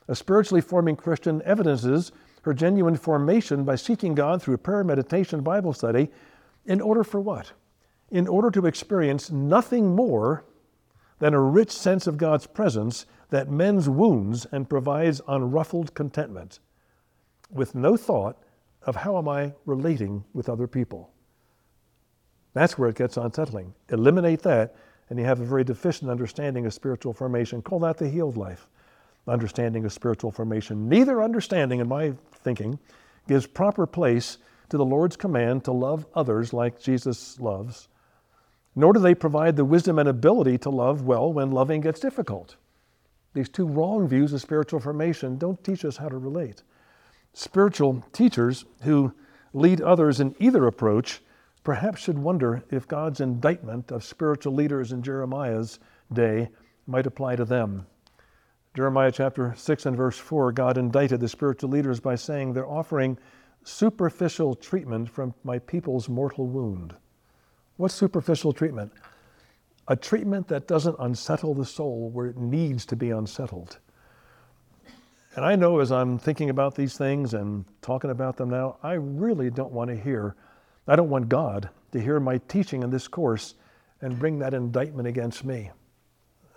a 0.09 0.17
spiritually 0.17 0.63
forming 0.63 0.97
Christian 0.97 1.43
evidences 1.45 2.13
her 2.45 2.55
genuine 2.55 2.97
formation 2.97 3.65
by 3.65 3.77
seeking 3.77 4.15
God 4.15 4.41
through 4.41 4.57
prayer, 4.57 4.85
meditation, 4.85 5.43
Bible 5.43 5.75
study, 5.75 6.09
in 6.65 6.81
order 6.81 7.05
for 7.05 7.21
what? 7.21 7.53
In 8.11 8.27
order 8.27 8.51
to 8.53 8.65
experience 8.65 9.31
nothing 9.31 9.95
more 9.95 10.45
than 11.21 11.33
a 11.33 11.41
rich 11.41 11.71
sense 11.71 12.07
of 12.07 12.19
God's 12.19 12.47
presence 12.47 13.07
that 13.31 13.51
mends 13.51 13.89
wounds 13.89 14.47
and 14.51 14.69
provides 14.69 15.21
unruffled 15.29 15.95
contentment, 15.95 16.59
with 17.51 17.75
no 17.75 17.97
thought 17.97 18.37
of 18.83 18.97
how 18.97 19.17
am 19.17 19.29
I 19.29 19.53
relating 19.65 20.25
with 20.35 20.49
other 20.49 20.67
people. 20.67 21.13
That's 22.53 22.77
where 22.77 22.89
it 22.89 22.97
gets 22.97 23.17
unsettling. 23.17 23.75
Eliminate 23.91 24.43
that, 24.43 24.75
and 25.09 25.19
you 25.19 25.25
have 25.25 25.41
a 25.41 25.45
very 25.45 25.63
deficient 25.63 26.11
understanding 26.11 26.67
of 26.67 26.75
spiritual 26.75 27.13
formation. 27.13 27.63
Call 27.63 27.79
that 27.81 27.99
the 27.99 28.09
healed 28.09 28.37
life 28.37 28.67
understanding 29.29 29.85
of 29.85 29.93
spiritual 29.93 30.33
formation. 30.33 30.89
Neither 30.89 31.23
understanding, 31.23 31.81
in 31.81 31.89
my 31.89 32.13
thinking, 32.43 32.79
gives 33.29 33.47
proper 33.47 33.87
place 33.87 34.39
to 34.71 34.77
the 34.77 34.85
Lord's 34.85 35.17
command 35.17 35.65
to 35.65 35.73
love 35.73 36.07
others 36.15 36.53
like 36.53 36.81
Jesus 36.81 37.39
loves, 37.39 37.89
nor 38.75 38.93
do 38.93 39.01
they 39.01 39.15
provide 39.15 39.57
the 39.57 39.65
wisdom 39.65 39.99
and 39.99 40.09
ability 40.09 40.59
to 40.59 40.71
love 40.71 41.03
well 41.03 41.33
when 41.33 41.51
loving 41.51 41.81
gets 41.81 42.01
difficult. 42.01 42.57
These 43.33 43.49
two 43.49 43.67
wrong 43.67 44.09
views 44.09 44.33
of 44.33 44.41
spiritual 44.41 44.81
formation 44.81 45.39
don't 45.39 45.63
teach 45.63 45.85
us 45.85 45.97
how 45.97 46.09
to 46.09 46.19
relate. 46.19 46.63
Spiritual 47.33 48.05
teachers 48.13 48.65
who 48.83 49.13
lead 49.53 49.81
others 49.81 50.21
in 50.21 50.35
either 50.39 50.67
approach 50.67 51.21
perhaps 51.63 52.01
should 52.01 52.19
wonder 52.19 52.63
if 52.71 52.89
God's 52.89 53.21
indictment 53.21 53.93
of 53.93 54.05
spiritual 54.05 54.55
leaders 54.55 54.93
in 54.93 55.03
Jeremiah's 55.03 55.79
day 56.13 56.49
might 56.87 57.07
apply 57.07 57.37
to 57.37 57.45
them. 57.45 57.87
Jeremiah 58.75 59.13
chapter 59.13 59.55
6 59.57 59.87
and 59.87 59.97
verse 59.97 60.17
4, 60.17 60.53
God 60.53 60.79
indicted 60.79 61.21
the 61.21 61.29
spiritual 61.29 61.71
leaders 61.71 62.01
by 62.01 62.15
saying 62.15 62.53
they're 62.53 62.67
offering 62.67 63.19
superficial 63.65 64.55
treatment 64.55 65.11
from 65.11 65.35
my 65.45 65.59
people's 65.59 66.09
mortal 66.09 66.47
wound. 66.47 66.95
What's 67.81 67.95
superficial 67.95 68.53
treatment? 68.53 68.93
A 69.89 69.97
treatment 69.97 70.49
that 70.49 70.69
doesn't 70.69 70.97
unsettle 70.99 71.55
the 71.55 71.65
soul 71.65 72.11
where 72.11 72.27
it 72.27 72.37
needs 72.37 72.85
to 72.85 72.95
be 72.95 73.09
unsettled. 73.09 73.79
And 75.35 75.47
I 75.47 75.57
know 75.57 75.79
as 75.81 75.91
I'm 75.91 76.19
thinking 76.19 76.51
about 76.51 76.75
these 76.75 76.99
things 76.99 77.33
and 77.33 77.65
talking 77.81 78.11
about 78.11 78.37
them 78.37 78.51
now, 78.51 78.77
I 78.83 78.93
really 78.93 79.49
don't 79.49 79.73
want 79.73 79.89
to 79.89 79.97
hear, 79.97 80.37
I 80.87 80.95
don't 80.95 81.09
want 81.09 81.31
God 81.31 81.71
to 81.93 82.01
hear 82.03 82.21
my 82.21 82.37
teaching 82.49 82.83
in 82.83 82.91
this 82.91 83.09
course 83.09 83.55
and 84.03 84.19
bring 84.19 84.39
that 84.41 84.53
indictment 84.53 85.09
against 85.09 85.47
me. 85.47 85.71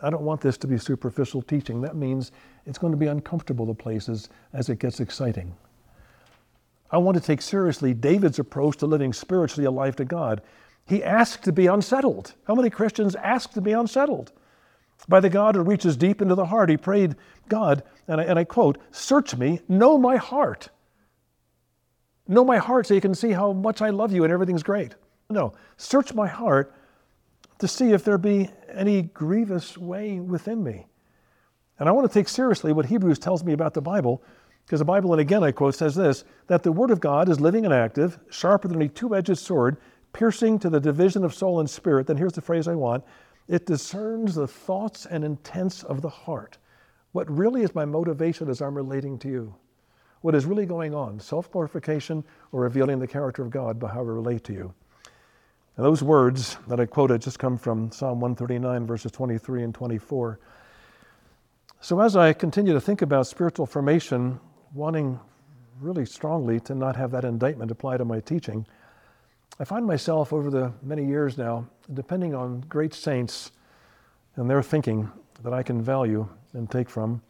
I 0.02 0.10
don't 0.10 0.24
want 0.24 0.42
this 0.42 0.58
to 0.58 0.68
be 0.68 0.78
superficial 0.78 1.42
teaching. 1.42 1.80
That 1.80 1.96
means 1.96 2.34
it's 2.66 2.78
going 2.78 2.92
to 2.92 2.98
be 2.98 3.08
uncomfortable 3.08 3.66
to 3.68 3.74
places 3.74 4.28
as 4.52 4.68
it 4.68 4.80
gets 4.80 5.00
exciting. 5.00 5.56
I 6.92 6.98
want 6.98 7.16
to 7.16 7.24
take 7.24 7.42
seriously 7.42 7.94
David's 7.94 8.40
approach 8.40 8.76
to 8.80 8.88
living 8.88 9.14
spiritually 9.14 9.66
alive 9.66 9.96
to 9.96 10.04
God. 10.04 10.42
He 10.86 11.04
asked 11.04 11.44
to 11.44 11.52
be 11.52 11.68
unsettled. 11.68 12.34
How 12.46 12.56
many 12.56 12.70
Christians 12.70 13.16
ask 13.16 13.52
to 13.54 13.62
be 13.62 13.72
unsettled? 13.72 14.32
By 15.08 15.20
the 15.20 15.30
God 15.30 15.56
who 15.56 15.62
reaches 15.62 15.98
deep 15.98 16.22
into 16.22 16.36
the 16.36 16.46
heart, 16.46 16.70
he 16.70 16.78
prayed, 16.78 17.16
God, 17.50 17.84
and 18.08 18.22
I, 18.22 18.24
and 18.26 18.40
I 18.40 18.44
quote, 18.44 18.78
search 18.92 19.36
me, 19.36 19.62
know 19.68 19.98
my 19.98 20.18
heart. 20.18 20.70
Know 22.28 22.46
my 22.46 22.58
heart 22.58 22.88
so 22.88 22.94
you 22.94 23.02
can 23.02 23.16
see 23.16 23.32
how 23.32 23.52
much 23.52 23.82
I 23.82 23.90
love 23.90 24.14
you 24.14 24.24
and 24.24 24.32
everything's 24.32 24.64
great. 24.64 24.96
No, 25.30 25.54
search 25.78 26.14
my 26.14 26.28
heart 26.28 26.74
to 27.60 27.68
see 27.68 27.92
if 27.92 28.04
there 28.04 28.18
be 28.18 28.50
any 28.72 29.04
grievous 29.04 29.78
way 29.78 30.20
within 30.20 30.64
me. 30.64 30.86
And 31.80 31.90
I 31.90 31.92
want 31.92 32.10
to 32.10 32.14
take 32.14 32.30
seriously 32.30 32.72
what 32.72 32.86
Hebrews 32.86 33.20
tells 33.20 33.44
me 33.44 33.54
about 33.54 33.74
the 33.74 33.82
Bible, 33.82 34.24
because 34.66 34.80
the 34.80 34.86
Bible, 34.86 35.12
and 35.12 35.20
again 35.20 35.44
I 35.44 35.52
quote, 35.52 35.76
says 35.76 35.96
this 35.96 36.24
that 36.48 36.64
the 36.64 36.72
Word 36.72 36.92
of 36.92 37.00
God 37.00 37.30
is 37.30 37.42
living 37.42 37.66
and 37.66 37.74
active, 37.74 38.20
sharper 38.30 38.68
than 38.68 38.82
a 38.82 38.88
two 38.88 39.16
edged 39.16 39.38
sword, 39.38 39.78
piercing 40.14 40.60
to 40.60 40.70
the 40.70 40.80
division 40.80 41.24
of 41.24 41.34
soul 41.34 41.60
and 41.60 41.70
spirit. 41.70 42.08
Then 42.08 42.18
here's 42.18 42.34
the 42.34 42.42
phrase 42.42 42.68
I 42.68 42.76
want 42.76 43.04
it 43.48 43.66
discerns 43.66 44.36
the 44.36 44.48
thoughts 44.48 45.06
and 45.06 45.24
intents 45.24 45.84
of 45.84 46.02
the 46.02 46.10
heart. 46.10 46.58
What 47.12 47.30
really 47.30 47.62
is 47.62 47.76
my 47.76 47.86
motivation 47.86 48.50
as 48.50 48.62
I'm 48.62 48.76
relating 48.76 49.20
to 49.20 49.28
you? 49.28 49.56
What 50.22 50.36
is 50.36 50.46
really 50.46 50.66
going 50.66 50.96
on? 50.96 51.20
Self 51.20 51.52
glorification 51.52 52.24
or 52.52 52.62
revealing 52.62 53.00
the 53.00 53.08
character 53.08 53.42
of 53.42 53.50
God 53.50 53.80
by 53.80 53.90
how 53.90 54.00
I 54.00 54.04
relate 54.04 54.44
to 54.46 54.54
you? 54.54 54.74
Those 55.76 56.04
words 56.04 56.58
that 56.68 56.80
I 56.80 56.86
quoted 56.86 57.22
just 57.22 57.40
come 57.40 57.58
from 57.58 57.92
Psalm 57.92 58.20
139, 58.20 58.86
verses 58.86 59.12
23 59.12 59.64
and 59.64 59.74
24. 59.74 60.40
So 61.82 62.00
as 62.00 62.16
I 62.16 62.32
continue 62.32 62.74
to 62.74 62.80
think 62.80 63.02
about 63.02 63.28
spiritual 63.28 63.66
formation, 63.66 64.40
wanting 64.74 65.20
really 65.82 66.06
strongly 66.06 66.60
to 66.62 66.76
not 66.76 66.96
have 66.96 67.12
that 67.12 67.26
indictment 67.26 67.72
apply 67.72 67.98
to 67.98 68.06
my 68.06 68.20
teaching, 68.20 68.66
I 69.60 69.66
find 69.66 69.86
myself 69.86 70.34
over 70.34 70.50
the 70.50 70.74
many 70.82 71.06
years 71.06 71.38
now 71.38 71.68
depending 71.94 72.34
on 72.34 72.62
great 72.62 72.94
saints 72.94 73.52
and 74.36 74.50
their 74.50 74.64
thinking 74.64 75.12
that 75.44 75.54
I 75.54 75.62
can 75.62 75.82
value 75.82 76.28
and 76.54 76.70
take 76.70 76.90
from. 76.90 77.22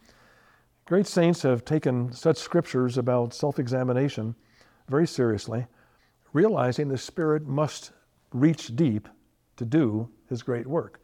Great 0.86 1.06
saints 1.06 1.42
have 1.42 1.64
taken 1.64 2.12
such 2.12 2.38
scriptures 2.38 2.96
about 2.96 3.34
self 3.34 3.58
examination 3.58 4.34
very 4.88 5.06
seriously, 5.06 5.66
realizing 6.32 6.88
the 6.88 6.98
Spirit 6.98 7.46
must 7.46 7.92
reach 8.32 8.74
deep 8.74 9.08
to 9.56 9.64
do 9.64 10.08
his 10.28 10.42
great 10.42 10.66
work. 10.66 11.00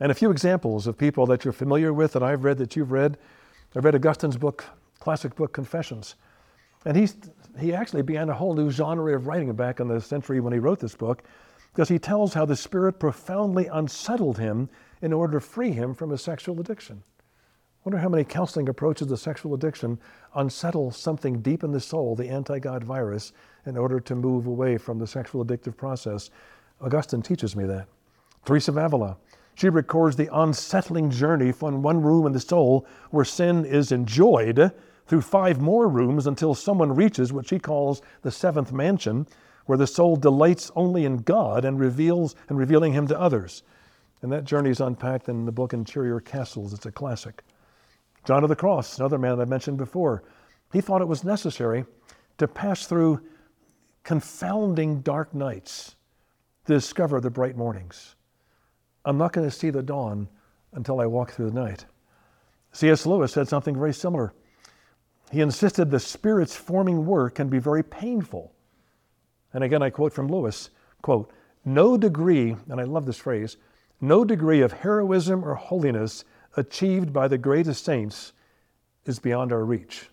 And 0.00 0.10
a 0.10 0.14
few 0.14 0.30
examples 0.30 0.86
of 0.86 0.98
people 0.98 1.26
that 1.26 1.44
you're 1.44 1.52
familiar 1.52 1.92
with 1.92 2.12
that 2.12 2.22
I've 2.22 2.44
read 2.44 2.58
that 2.58 2.76
you've 2.76 2.92
read. 2.92 3.18
I 3.74 3.80
read 3.80 3.94
Augustine's 3.94 4.36
book, 4.36 4.64
classic 4.98 5.34
book, 5.36 5.52
Confessions. 5.52 6.16
And 6.86 6.96
he's, 6.96 7.16
he 7.58 7.74
actually 7.74 8.02
began 8.02 8.30
a 8.30 8.34
whole 8.34 8.54
new 8.54 8.70
genre 8.70 9.14
of 9.16 9.26
writing 9.26 9.52
back 9.54 9.80
in 9.80 9.88
the 9.88 10.00
century 10.00 10.38
when 10.38 10.52
he 10.52 10.60
wrote 10.60 10.78
this 10.78 10.94
book, 10.94 11.24
because 11.72 11.88
he 11.88 11.98
tells 11.98 12.32
how 12.32 12.46
the 12.46 12.54
Spirit 12.54 13.00
profoundly 13.00 13.66
unsettled 13.66 14.38
him 14.38 14.70
in 15.02 15.12
order 15.12 15.34
to 15.34 15.40
free 15.40 15.72
him 15.72 15.94
from 15.94 16.10
his 16.10 16.22
sexual 16.22 16.60
addiction. 16.60 17.02
Wonder 17.84 17.98
how 17.98 18.08
many 18.08 18.22
counseling 18.22 18.68
approaches 18.68 19.08
to 19.08 19.16
sexual 19.16 19.54
addiction 19.54 19.98
unsettle 20.36 20.92
something 20.92 21.40
deep 21.40 21.64
in 21.64 21.72
the 21.72 21.80
soul, 21.80 22.14
the 22.14 22.28
anti 22.28 22.60
God 22.60 22.84
virus, 22.84 23.32
in 23.66 23.76
order 23.76 23.98
to 23.98 24.14
move 24.14 24.46
away 24.46 24.78
from 24.78 24.98
the 25.00 25.06
sexual 25.08 25.44
addictive 25.44 25.76
process. 25.76 26.30
Augustine 26.80 27.22
teaches 27.22 27.56
me 27.56 27.64
that. 27.64 27.88
Teresa 28.44 28.70
of 28.70 28.76
Avila, 28.76 29.16
she 29.56 29.68
records 29.68 30.14
the 30.14 30.28
unsettling 30.32 31.10
journey 31.10 31.50
from 31.50 31.82
one 31.82 32.00
room 32.00 32.26
in 32.26 32.32
the 32.32 32.40
soul 32.40 32.86
where 33.10 33.24
sin 33.24 33.64
is 33.64 33.90
enjoyed 33.90 34.72
through 35.06 35.22
five 35.22 35.60
more 35.60 35.88
rooms 35.88 36.26
until 36.26 36.54
someone 36.54 36.94
reaches 36.94 37.32
what 37.32 37.48
she 37.48 37.58
calls 37.58 38.02
the 38.22 38.30
seventh 38.30 38.72
mansion, 38.72 39.26
where 39.66 39.78
the 39.78 39.86
soul 39.86 40.16
delights 40.16 40.70
only 40.76 41.04
in 41.04 41.18
God 41.18 41.64
and 41.64 41.78
reveals 41.78 42.34
and 42.48 42.58
revealing 42.58 42.92
Him 42.92 43.06
to 43.08 43.20
others. 43.20 43.62
And 44.22 44.32
that 44.32 44.44
journey 44.44 44.70
is 44.70 44.80
unpacked 44.80 45.28
in 45.28 45.44
the 45.44 45.52
book 45.52 45.72
Interior 45.72 46.20
Castles. 46.20 46.72
It's 46.72 46.86
a 46.86 46.92
classic. 46.92 47.42
John 48.24 48.42
of 48.42 48.48
the 48.48 48.56
Cross, 48.56 48.98
another 48.98 49.18
man 49.18 49.40
I 49.40 49.44
mentioned 49.44 49.78
before, 49.78 50.24
he 50.72 50.80
thought 50.80 51.02
it 51.02 51.08
was 51.08 51.22
necessary 51.22 51.84
to 52.38 52.48
pass 52.48 52.86
through 52.86 53.20
confounding 54.02 55.00
dark 55.00 55.34
nights 55.34 55.96
to 56.66 56.74
discover 56.74 57.20
the 57.20 57.30
bright 57.30 57.56
mornings. 57.56 58.16
I'm 59.04 59.18
not 59.18 59.32
going 59.32 59.48
to 59.48 59.56
see 59.56 59.70
the 59.70 59.82
dawn 59.82 60.28
until 60.72 61.00
I 61.00 61.06
walk 61.06 61.30
through 61.30 61.50
the 61.50 61.60
night. 61.60 61.86
C.S. 62.72 63.06
Lewis 63.06 63.32
said 63.32 63.48
something 63.48 63.76
very 63.76 63.94
similar. 63.94 64.34
He 65.30 65.40
insisted 65.40 65.90
the 65.90 66.00
Spirit's 66.00 66.54
forming 66.54 67.06
work 67.06 67.34
can 67.36 67.48
be 67.48 67.58
very 67.58 67.82
painful. 67.82 68.52
And 69.52 69.64
again, 69.64 69.82
I 69.82 69.90
quote 69.90 70.12
from 70.12 70.28
Lewis, 70.28 70.70
quote, 71.02 71.32
no 71.64 71.96
degree, 71.96 72.56
and 72.68 72.80
I 72.80 72.84
love 72.84 73.06
this 73.06 73.18
phrase, 73.18 73.56
no 74.00 74.24
degree 74.24 74.60
of 74.60 74.72
heroism 74.72 75.44
or 75.44 75.54
holiness 75.54 76.24
achieved 76.56 77.12
by 77.12 77.26
the 77.26 77.38
greatest 77.38 77.84
saints 77.84 78.32
is 79.04 79.18
beyond 79.18 79.52
our 79.52 79.64
reach. 79.64 80.08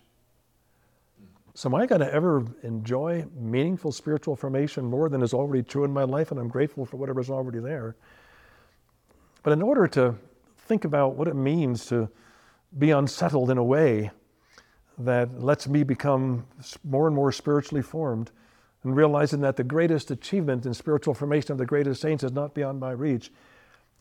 So, 1.56 1.70
am 1.70 1.76
I 1.76 1.86
going 1.86 2.02
to 2.02 2.12
ever 2.12 2.44
enjoy 2.64 3.26
meaningful 3.36 3.92
spiritual 3.92 4.36
formation 4.36 4.86
more 4.86 5.08
than 5.10 5.22
is 5.22 5.36
already 5.36 5.62
true 5.62 5.84
in 5.84 5.94
my 5.94 6.04
life? 6.04 6.32
And 6.32 6.40
I'm 6.40 6.48
grateful 6.48 6.86
for 6.86 6.98
whatever's 6.98 7.30
already 7.30 7.60
there. 7.60 7.96
But 9.44 9.54
in 9.54 9.62
order 9.62 9.88
to 9.90 10.16
think 10.58 10.86
about 10.86 11.16
what 11.16 11.28
it 11.28 11.36
means 11.36 11.86
to 11.88 12.10
be 12.80 12.90
unsettled 12.90 13.52
in 13.52 13.60
a 13.60 13.64
way 13.64 14.10
that 14.98 15.42
lets 15.42 15.68
me 15.68 15.84
become 15.84 16.46
more 16.84 17.08
and 17.08 17.16
more 17.16 17.32
spiritually 17.32 17.82
formed, 17.82 18.32
and 18.84 18.96
realizing 18.96 19.42
that 19.42 19.56
the 19.56 19.64
greatest 19.64 20.12
achievement 20.12 20.66
in 20.66 20.74
spiritual 20.74 21.14
formation 21.14 21.52
of 21.52 21.58
the 21.58 21.66
greatest 21.66 22.02
saints 22.02 22.24
is 22.24 22.32
not 22.32 22.54
beyond 22.54 22.80
my 22.80 22.92
reach, 22.92 23.32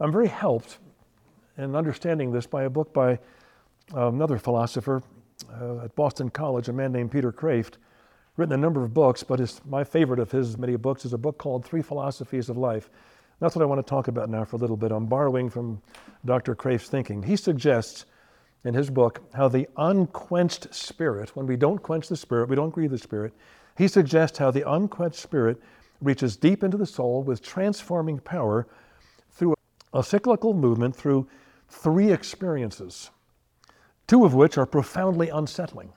I'm 0.00 0.12
very 0.12 0.28
helped 0.28 0.78
in 1.56 1.76
understanding 1.76 2.32
this 2.32 2.46
by 2.46 2.64
a 2.64 2.70
book 2.70 2.92
by 2.92 3.18
uh, 3.94 4.08
another 4.08 4.38
philosopher 4.38 5.02
uh, 5.61 5.84
at 5.84 5.94
Boston 5.94 6.30
College, 6.30 6.68
a 6.68 6.72
man 6.72 6.92
named 6.92 7.11
Peter 7.11 7.32
Kreeft, 7.32 7.75
written 8.37 8.54
a 8.54 8.58
number 8.58 8.82
of 8.82 8.94
books, 8.94 9.22
but 9.22 9.38
his, 9.38 9.61
my 9.66 9.84
favorite 9.84 10.18
of 10.18 10.30
his 10.30 10.56
many 10.56 10.76
books 10.76 11.04
is 11.04 11.12
a 11.12 11.18
book 11.18 11.38
called 11.38 11.64
Three 11.64 11.82
Philosophies 11.82 12.49
of 12.49 12.56
Life. 12.56 12.90
That's 13.40 13.54
what 13.54 13.62
I 13.62 13.66
want 13.66 13.84
to 13.84 13.88
talk 13.88 14.08
about 14.08 14.30
now 14.30 14.44
for 14.44 14.56
a 14.56 14.58
little 14.58 14.76
bit. 14.76 14.92
I'm 14.92 15.06
borrowing 15.06 15.50
from 15.50 15.82
Dr. 16.25 16.54
Kreeft's 16.54 16.88
thinking. 16.88 17.22
He 17.22 17.37
suggests 17.37 18.06
in 18.64 18.75
his 18.75 18.90
book 18.90 19.21
how 19.35 19.49
the 19.49 19.69
unquenched 19.76 20.73
spirit, 20.75 21.35
when 21.35 21.47
we 21.47 21.57
don't 21.57 21.83
quench 21.83 22.09
the 22.09 22.16
spirit, 22.16 22.49
we 22.49 22.57
don't 22.57 22.71
grieve 22.71 22.90
the 22.90 22.99
spirit, 22.99 23.33
he 23.76 23.88
suggests 23.88 24.38
how 24.38 24.50
the 24.50 24.69
unquenched 24.71 25.19
spirit 25.19 25.61
reaches 26.00 26.37
deep 26.37 26.62
into 26.62 26.76
the 26.76 26.87
soul 26.87 27.23
with 27.23 27.42
transforming 27.42 28.19
power 28.19 28.66
through 29.31 29.54
a 29.95 30.02
cyclical 30.02 30.54
movement 30.54 30.95
through 30.95 31.26
three 31.69 32.12
experiences, 32.12 33.11
two 34.07 34.25
of 34.25 34.35
which 34.35 34.59
are 34.59 34.66
profoundly 34.66 35.28
unsettling, 35.28 35.92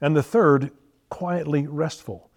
and 0.00 0.16
the 0.16 0.22
third 0.22 0.70
quietly 1.08 1.66
restful. 1.66 2.30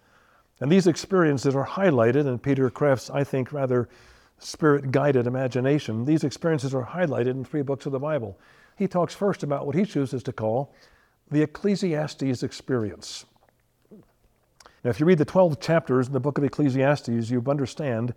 And 0.60 0.70
these 0.70 0.86
experiences 0.86 1.56
are 1.56 1.66
highlighted 1.66 2.26
in 2.26 2.38
Peter 2.38 2.70
Kreeft's, 2.70 3.10
I 3.10 3.24
think, 3.24 3.52
rather 3.52 3.88
spirit 4.38 4.92
guided 4.92 5.26
imagination. 5.26 6.04
These 6.04 6.24
experiences 6.24 6.74
are 6.74 6.86
highlighted 6.86 7.30
in 7.30 7.44
three 7.44 7.62
books 7.62 7.86
of 7.86 7.92
the 7.92 7.98
Bible. 7.98 8.38
He 8.76 8.88
talks 8.88 9.14
first 9.14 9.42
about 9.42 9.66
what 9.66 9.74
he 9.74 9.84
chooses 9.84 10.22
to 10.24 10.32
call 10.32 10.74
the 11.30 11.42
Ecclesiastes 11.42 12.42
experience. 12.42 13.24
Now, 14.84 14.90
if 14.90 14.98
you 14.98 15.06
read 15.06 15.18
the 15.18 15.24
12 15.24 15.60
chapters 15.60 16.08
in 16.08 16.12
the 16.12 16.20
book 16.20 16.38
of 16.38 16.44
Ecclesiastes, 16.44 17.30
you 17.30 17.42
understand 17.46 18.14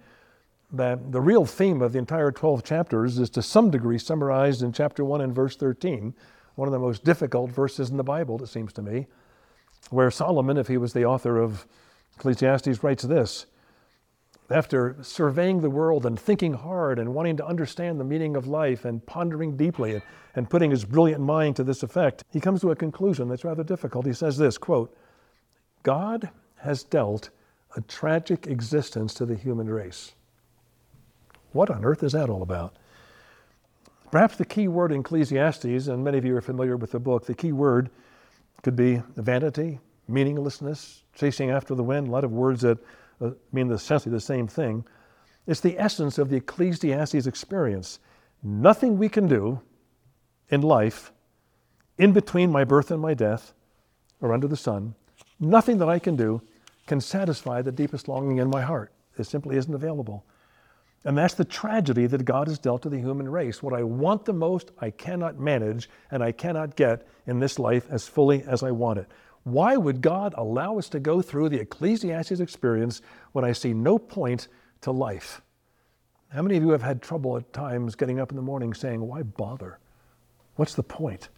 that 0.71 1.11
the 1.11 1.21
real 1.21 1.45
theme 1.45 1.81
of 1.81 1.93
the 1.93 1.99
entire 1.99 2.31
12 2.31 2.63
chapters 2.63 3.19
is 3.19 3.29
to 3.31 3.41
some 3.41 3.69
degree 3.69 3.99
summarized 3.99 4.63
in 4.63 4.73
chapter 4.73 5.05
1 5.05 5.21
and 5.21 5.33
verse 5.33 5.55
13, 5.55 6.13
one 6.55 6.67
of 6.67 6.71
the 6.71 6.79
most 6.79 7.03
difficult 7.03 7.51
verses 7.51 7.89
in 7.89 7.97
the 7.97 8.03
Bible, 8.03 8.41
it 8.41 8.47
seems 8.47 8.73
to 8.73 8.81
me, 8.81 9.07
where 9.91 10.09
Solomon, 10.09 10.57
if 10.57 10.67
he 10.67 10.77
was 10.77 10.93
the 10.93 11.05
author 11.05 11.37
of 11.37 11.67
Ecclesiastes, 12.15 12.83
writes 12.83 13.03
this 13.03 13.45
after 14.49 14.95
surveying 15.01 15.61
the 15.61 15.69
world 15.69 16.05
and 16.05 16.19
thinking 16.19 16.53
hard 16.53 16.99
and 16.99 17.13
wanting 17.13 17.37
to 17.37 17.45
understand 17.45 17.99
the 17.99 18.03
meaning 18.03 18.35
of 18.35 18.47
life 18.47 18.85
and 18.85 19.05
pondering 19.05 19.57
deeply 19.57 19.93
and, 19.93 20.01
and 20.35 20.49
putting 20.49 20.71
his 20.71 20.85
brilliant 20.85 21.21
mind 21.21 21.55
to 21.55 21.63
this 21.63 21.83
effect, 21.83 22.23
he 22.31 22.39
comes 22.39 22.61
to 22.61 22.71
a 22.71 22.75
conclusion 22.75 23.27
that's 23.27 23.43
rather 23.43 23.63
difficult. 23.63 24.05
He 24.05 24.13
says 24.13 24.37
this 24.37 24.57
quote, 24.57 24.95
God 25.83 26.29
has 26.57 26.83
dealt 26.83 27.29
a 27.75 27.81
tragic 27.81 28.47
existence 28.47 29.13
to 29.15 29.25
the 29.25 29.35
human 29.35 29.69
race. 29.69 30.13
What 31.51 31.69
on 31.69 31.85
earth 31.85 32.03
is 32.03 32.13
that 32.13 32.29
all 32.29 32.43
about? 32.43 32.75
Perhaps 34.11 34.37
the 34.37 34.45
key 34.45 34.67
word 34.67 34.91
in 34.91 35.01
Ecclesiastes, 35.01 35.87
and 35.87 36.03
many 36.03 36.17
of 36.17 36.25
you 36.25 36.35
are 36.37 36.41
familiar 36.41 36.77
with 36.77 36.91
the 36.91 36.99
book, 36.99 37.25
the 37.25 37.33
key 37.33 37.51
word 37.51 37.89
could 38.61 38.75
be 38.75 39.01
vanity, 39.15 39.79
meaninglessness, 40.07 41.03
chasing 41.13 41.49
after 41.49 41.75
the 41.75 41.83
wind, 41.83 42.07
a 42.07 42.11
lot 42.11 42.23
of 42.23 42.31
words 42.31 42.61
that 42.61 42.77
uh, 43.21 43.31
mean 43.51 43.71
essentially 43.71 44.13
the 44.13 44.19
same 44.19 44.47
thing. 44.47 44.85
It's 45.47 45.61
the 45.61 45.79
essence 45.79 46.17
of 46.17 46.29
the 46.29 46.37
Ecclesiastes 46.37 47.27
experience. 47.27 47.99
Nothing 48.43 48.97
we 48.97 49.09
can 49.09 49.27
do 49.27 49.61
in 50.49 50.61
life, 50.61 51.11
in 51.97 52.13
between 52.13 52.51
my 52.51 52.63
birth 52.63 52.91
and 52.91 53.01
my 53.01 53.13
death, 53.13 53.53
or 54.21 54.33
under 54.33 54.47
the 54.47 54.57
sun, 54.57 54.95
nothing 55.39 55.77
that 55.77 55.89
I 55.89 55.99
can 55.99 56.15
do 56.15 56.41
can 56.87 57.01
satisfy 57.01 57.61
the 57.61 57.71
deepest 57.71 58.07
longing 58.07 58.37
in 58.37 58.49
my 58.49 58.61
heart. 58.61 58.91
It 59.17 59.25
simply 59.25 59.57
isn't 59.57 59.73
available. 59.73 60.25
And 61.03 61.15
that's 61.15 61.35
the 61.35 61.45
tragedy 61.45 62.07
that 62.07 62.25
God 62.25 62.47
has 62.47 62.57
dealt 62.57 62.81
to 62.81 62.89
the 62.89 62.97
human 62.97 63.29
race. 63.29 63.61
What 63.61 63.73
I 63.73 63.83
want 63.83 64.25
the 64.25 64.33
most, 64.33 64.71
I 64.79 64.89
cannot 64.89 65.39
manage 65.39 65.89
and 66.09 66.23
I 66.23 66.31
cannot 66.31 66.75
get 66.75 67.07
in 67.27 67.39
this 67.39 67.59
life 67.59 67.87
as 67.91 68.07
fully 68.07 68.43
as 68.43 68.63
I 68.63 68.71
want 68.71 68.99
it. 68.99 69.07
Why 69.45 69.77
would 69.77 70.01
God 70.01 70.33
allow 70.37 70.79
us 70.79 70.89
to 70.89 70.99
go 70.99 71.21
through 71.21 71.49
the 71.49 71.59
Ecclesiastes 71.59 72.39
experience 72.39 73.03
when 73.31 73.45
I 73.45 73.51
see 73.51 73.73
no 73.73 73.99
point 73.99 74.47
to 74.81 74.91
life? 74.91 75.41
How 76.29 76.41
many 76.41 76.57
of 76.57 76.63
you 76.63 76.71
have 76.71 76.81
had 76.81 76.99
trouble 76.99 77.37
at 77.37 77.53
times 77.53 77.93
getting 77.93 78.19
up 78.19 78.31
in 78.31 78.37
the 78.37 78.41
morning 78.41 78.73
saying, 78.73 79.01
Why 79.01 79.21
bother? 79.21 79.77
What's 80.55 80.73
the 80.73 80.83
point? 80.83 81.29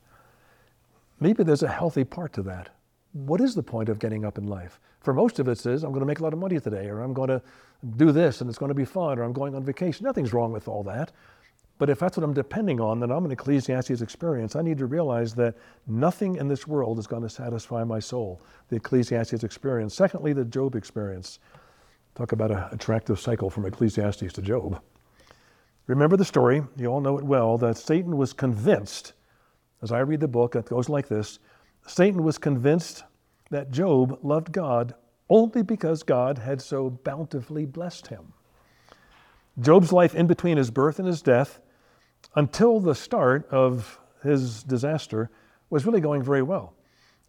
Maybe 1.20 1.44
there's 1.44 1.64
a 1.64 1.68
healthy 1.68 2.06
part 2.06 2.32
to 2.34 2.44
that. 2.44 2.70
What 3.12 3.42
is 3.42 3.56
the 3.56 3.64
point 3.64 3.90
of 3.90 4.00
getting 4.00 4.24
up 4.24 4.38
in 4.38 4.48
life? 4.48 4.80
For 5.02 5.14
most 5.14 5.40
of 5.40 5.50
us, 5.50 5.66
is, 5.66 5.84
I'm 5.84 5.92
going 5.92 6.00
to 6.00 6.06
make 6.06 6.20
a 6.20 6.24
lot 6.24 6.34
of 6.34 6.40
money 6.40 6.60
today, 6.62 6.88
or 6.88 7.02
I'm 7.02 7.14
going 7.14 7.30
to 7.30 7.42
do 7.98 8.14
this 8.14 8.40
and 8.40 8.50
it's 8.50 8.60
going 8.60 8.70
to 8.70 8.76
be 8.76 8.86
fun, 8.86 9.20
or 9.20 9.24
I'm 9.24 9.34
going 9.34 9.54
on 9.54 9.66
vacation. 9.66 10.06
Nothing's 10.06 10.32
wrong 10.32 10.54
with 10.54 10.70
all 10.70 10.84
that. 10.84 11.12
But 11.78 11.90
if 11.90 12.00
that's 12.00 12.18
what 12.18 12.24
I'm 12.24 12.34
depending 12.34 12.82
on, 12.82 13.00
then 13.00 13.12
I'm 13.12 13.26
an 13.26 13.32
Ecclesiastes 13.32 14.02
experience. 14.02 14.56
I 14.56 14.62
need 14.62 14.80
to 14.80 14.88
realize 14.88 15.36
that 15.36 15.56
nothing 15.86 16.38
in 16.38 16.48
this 16.48 16.66
world 16.66 16.98
is 16.98 17.06
going 17.06 17.22
to 17.22 17.30
satisfy 17.30 17.84
my 17.84 18.00
soul. 18.00 18.42
The 18.70 18.78
Ecclesiastes 18.78 19.44
experience. 19.44 19.94
Secondly, 19.94 20.34
the 20.34 20.46
Job 20.46 20.76
experience. 20.76 21.40
Talk 22.16 22.32
about 22.32 22.50
an 22.50 22.64
attractive 22.72 23.20
cycle 23.20 23.50
from 23.50 23.66
Ecclesiastes 23.66 24.34
to 24.34 24.42
Job. 24.42 24.82
Remember 25.86 26.18
the 26.18 26.26
story, 26.26 26.64
you 26.76 26.88
all 26.88 27.00
know 27.00 27.18
it 27.18 27.24
well, 27.24 27.58
that 27.60 27.78
Satan 27.78 28.18
was 28.18 28.34
convinced, 28.34 29.14
as 29.82 29.92
I 29.92 30.00
read 30.00 30.20
the 30.20 30.28
book, 30.28 30.56
it 30.56 30.66
goes 30.66 30.90
like 30.90 31.08
this 31.08 31.40
Satan 31.86 32.24
was 32.24 32.38
convinced 32.38 33.04
that 33.52 33.72
Job 33.72 34.20
loved 34.24 34.52
God 34.52 34.96
only 35.30 35.62
because 35.62 36.04
God 36.04 36.38
had 36.38 36.62
so 36.62 36.90
bountifully 36.90 37.66
blessed 37.66 38.08
him. 38.08 38.34
Job's 39.60 39.92
life 39.92 40.14
in 40.14 40.28
between 40.28 40.58
his 40.58 40.72
birth 40.72 41.00
and 41.00 41.08
his 41.08 41.22
death, 41.22 41.60
until 42.38 42.80
the 42.80 42.94
start 42.94 43.50
of 43.50 44.00
his 44.22 44.62
disaster, 44.62 45.32
was 45.72 45.88
really 45.88 46.00
going 46.00 46.22
very 46.22 46.44
well. 46.44 46.76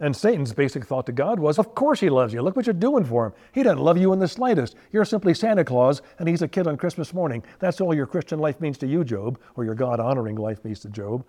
And 0.00 0.14
Satan's 0.14 0.52
basic 0.52 0.84
thought 0.84 1.06
to 1.06 1.12
God 1.12 1.40
was, 1.40 1.58
Of 1.58 1.74
course 1.74 1.98
he 1.98 2.10
loves 2.10 2.34
you. 2.34 2.42
Look 2.42 2.56
what 2.56 2.66
you're 2.66 2.74
doing 2.74 3.04
for 3.04 3.26
him. 3.26 3.32
He 3.52 3.62
doesn't 3.62 3.82
love 3.82 3.96
you 3.96 4.12
in 4.12 4.18
the 4.18 4.28
slightest. 4.28 4.76
You're 4.92 5.06
simply 5.06 5.32
Santa 5.32 5.64
Claus, 5.64 6.02
and 6.18 6.28
he's 6.28 6.42
a 6.42 6.46
kid 6.46 6.66
on 6.66 6.76
Christmas 6.76 7.14
morning. 7.14 7.42
That's 7.58 7.80
all 7.80 7.94
your 7.94 8.06
Christian 8.06 8.38
life 8.38 8.60
means 8.60 8.76
to 8.78 8.86
you, 8.86 9.02
Job, 9.02 9.40
or 9.56 9.64
your 9.64 9.74
God 9.74 9.98
honoring 9.98 10.36
life 10.36 10.62
means 10.62 10.80
to 10.80 10.90
Job. 10.90 11.24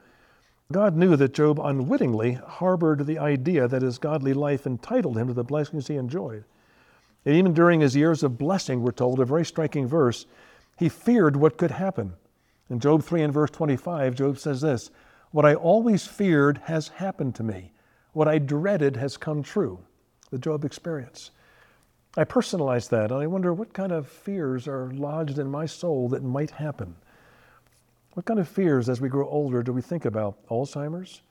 God 0.73 0.97
knew 0.97 1.15
that 1.15 1.33
Job 1.33 1.57
unwittingly 1.59 2.33
harbored 2.33 3.07
the 3.07 3.17
idea 3.17 3.65
that 3.69 3.81
his 3.81 3.97
godly 3.97 4.33
life 4.33 4.67
entitled 4.67 5.17
him 5.17 5.27
to 5.27 5.33
the 5.33 5.43
blessings 5.45 5.87
he 5.87 5.95
enjoyed. 5.95 6.43
And 7.25 7.33
even 7.33 7.53
during 7.53 7.79
his 7.79 7.95
years 7.95 8.23
of 8.23 8.37
blessing, 8.37 8.83
we're 8.83 8.91
told, 8.91 9.21
a 9.21 9.25
very 9.25 9.45
striking 9.45 9.87
verse, 9.87 10.25
he 10.77 10.89
feared 10.89 11.37
what 11.37 11.57
could 11.57 11.71
happen. 11.71 12.13
In 12.69 12.79
Job 12.79 13.03
3 13.03 13.23
and 13.23 13.33
verse 13.33 13.49
25, 13.49 14.15
Job 14.15 14.37
says 14.37 14.61
this 14.61 14.91
What 15.31 15.45
I 15.45 15.55
always 15.55 16.05
feared 16.05 16.59
has 16.65 16.87
happened 16.87 17.35
to 17.35 17.43
me. 17.43 17.71
What 18.13 18.27
I 18.27 18.37
dreaded 18.37 18.95
has 18.97 19.17
come 19.17 19.41
true. 19.41 19.79
The 20.29 20.37
Job 20.37 20.63
experience. 20.63 21.31
I 22.17 22.23
personalize 22.23 22.89
that 22.89 23.11
and 23.11 23.21
I 23.21 23.27
wonder 23.27 23.53
what 23.53 23.73
kind 23.73 23.91
of 23.91 24.07
fears 24.07 24.67
are 24.67 24.91
lodged 24.91 25.39
in 25.39 25.49
my 25.49 25.65
soul 25.65 26.09
that 26.09 26.23
might 26.23 26.51
happen. 26.51 26.95
What 28.13 28.25
kind 28.25 28.39
of 28.39 28.47
fears 28.47 28.89
as 28.89 28.99
we 28.99 29.09
grow 29.09 29.27
older 29.27 29.63
do 29.63 29.71
we 29.71 29.81
think 29.81 30.05
about? 30.05 30.37
Alzheimer's, 30.49 31.21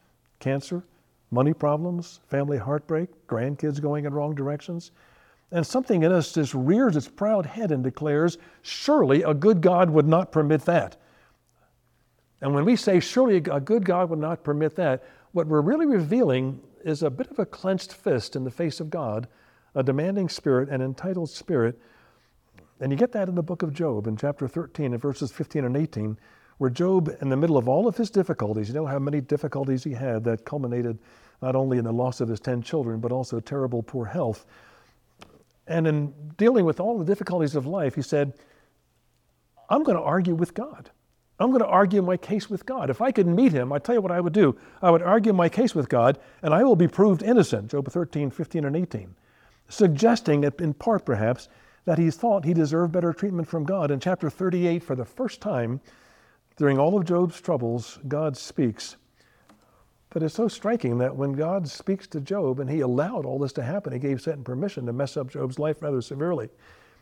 cancer, 0.41 0.83
money 1.31 1.53
problems, 1.53 2.21
family 2.29 2.59
heartbreak, 2.59 3.11
grandkids 3.27 3.81
going 3.81 4.07
in 4.07 4.15
wrong 4.15 4.35
directions? 4.35 4.93
And 5.51 5.67
something 5.67 6.03
in 6.03 6.13
us 6.13 6.33
just 6.33 6.55
rears 6.55 6.97
its 6.97 7.09
proud 7.09 7.47
head 7.47 7.73
and 7.73 7.83
declares, 7.83 8.39
surely 8.63 9.23
a 9.23 9.35
good 9.35 9.61
God 9.61 9.91
would 9.91 10.07
not 10.07 10.33
permit 10.33 10.63
that. 10.63 10.97
And 12.41 12.55
when 12.55 12.65
we 12.65 12.77
say, 12.77 13.01
surely 13.01 13.37
a 13.37 13.61
good 13.61 13.85
God 13.85 14.11
would 14.11 14.19
not 14.19 14.45
permit 14.45 14.77
that, 14.77 15.05
what 15.33 15.47
we're 15.47 15.61
really 15.61 15.87
revealing 15.87 16.61
is 16.85 17.03
a 17.03 17.11
bit 17.11 17.31
of 17.31 17.39
a 17.39 17.47
clenched 17.47 17.93
fist 17.93 18.37
in 18.37 18.45
the 18.45 18.51
face 18.51 18.81
of 18.81 18.91
God, 18.91 19.29
a 19.75 19.83
demanding 19.83 20.29
spirit, 20.29 20.69
an 20.69 20.81
entitled 20.81 21.31
spirit. 21.31 21.79
And 22.81 22.93
you 22.93 22.99
get 22.99 23.13
that 23.13 23.29
in 23.29 23.35
the 23.35 23.43
book 23.43 23.63
of 23.63 23.75
Job 23.75 24.07
in 24.07 24.17
chapter 24.17 24.47
13 24.47 24.93
and 24.93 25.03
verses 25.03 25.33
15 25.33 25.65
and 25.65 25.77
18 25.77 26.17
where 26.59 26.71
Job, 26.71 27.17
in 27.21 27.29
the 27.29 27.37
middle 27.37 27.57
of 27.57 27.69
all 27.69 27.87
of 27.87 27.97
his 27.97 28.11
difficulties, 28.11 28.69
you 28.69 28.75
know 28.75 28.87
how 28.87 28.99
many 28.99 29.21
difficulties 29.21 29.85
he 29.85 29.93
had 29.93 30.25
that 30.25 30.45
culminated 30.45 30.99
not 31.41 31.55
only 31.55 31.79
in 31.79 31.85
the 31.85 31.93
loss 31.93 32.21
of 32.21 32.29
his 32.29 32.41
10 32.41 32.63
children, 32.63 32.99
but 33.01 33.13
also 33.13 33.39
terrible 33.39 33.83
poor 33.83 34.05
health. 34.05 34.45
And 35.69 35.87
in 35.87 36.13
dealing 36.37 36.65
with 36.65 36.81
all 36.81 36.99
the 36.99 37.05
difficulties 37.05 37.55
of 37.55 37.67
life, 37.67 37.95
he 37.95 38.03
said, 38.03 38.35
I'm 39.71 39.85
going 39.85 39.97
to 39.97 40.03
argue 40.03 40.35
with 40.35 40.53
God. 40.53 40.91
I'm 41.41 41.51
going 41.51 41.63
to 41.63 41.67
argue 41.67 42.03
my 42.03 42.17
case 42.17 42.51
with 42.51 42.67
God. 42.67 42.91
If 42.91 43.01
I 43.01 43.13
could 43.13 43.27
meet 43.27 43.53
him, 43.53 43.73
I 43.73 43.79
tell 43.79 43.95
you 43.95 44.01
what 44.01 44.11
I 44.11 44.21
would 44.21 44.33
do. 44.33 44.57
I 44.83 44.91
would 44.91 45.03
argue 45.03 45.33
my 45.33 45.49
case 45.49 45.75
with 45.75 45.89
God, 45.89 46.19
and 46.43 46.53
I 46.53 46.65
will 46.65 46.77
be 46.77 46.89
proved 46.89 47.23
innocent. 47.23 47.71
Job 47.71 47.89
13, 47.89 48.31
15, 48.31 48.65
and 48.65 48.77
18. 48.77 49.15
Suggesting, 49.69 50.43
in 50.45 50.75
part 50.75 51.05
perhaps, 51.05 51.49
that 51.85 51.99
he 51.99 52.11
thought 52.11 52.45
he 52.45 52.55
deserved 52.55 52.93
better 52.93 53.13
treatment 53.13 53.47
from 53.47 53.65
God. 53.65 53.91
In 53.91 54.01
chapter 54.01 54.29
38, 54.29 54.83
for 54.83 54.97
the 54.97 55.05
first 55.05 55.41
time, 55.41 55.81
during 56.57 56.79
all 56.79 56.99
of 56.99 57.05
Job's 57.05 57.41
troubles, 57.41 57.99
God 58.09 58.37
speaks. 58.37 58.97
But 60.11 60.23
it's 60.23 60.35
so 60.35 60.49
striking 60.49 60.99
that 60.99 61.15
when 61.15 61.33
God 61.33 61.69
speaks 61.69 62.07
to 62.09 62.21
Job 62.21 62.59
and 62.59 62.69
he 62.69 62.81
allowed 62.81 63.25
all 63.25 63.39
this 63.39 63.53
to 63.55 63.63
happen, 63.63 63.93
he 63.93 63.99
gave 63.99 64.21
Satan 64.21 64.43
permission 64.43 64.87
to 64.87 64.93
mess 64.93 65.17
up 65.17 65.31
Job's 65.31 65.59
life 65.59 65.83
rather 65.83 66.01
severely. 66.01 66.49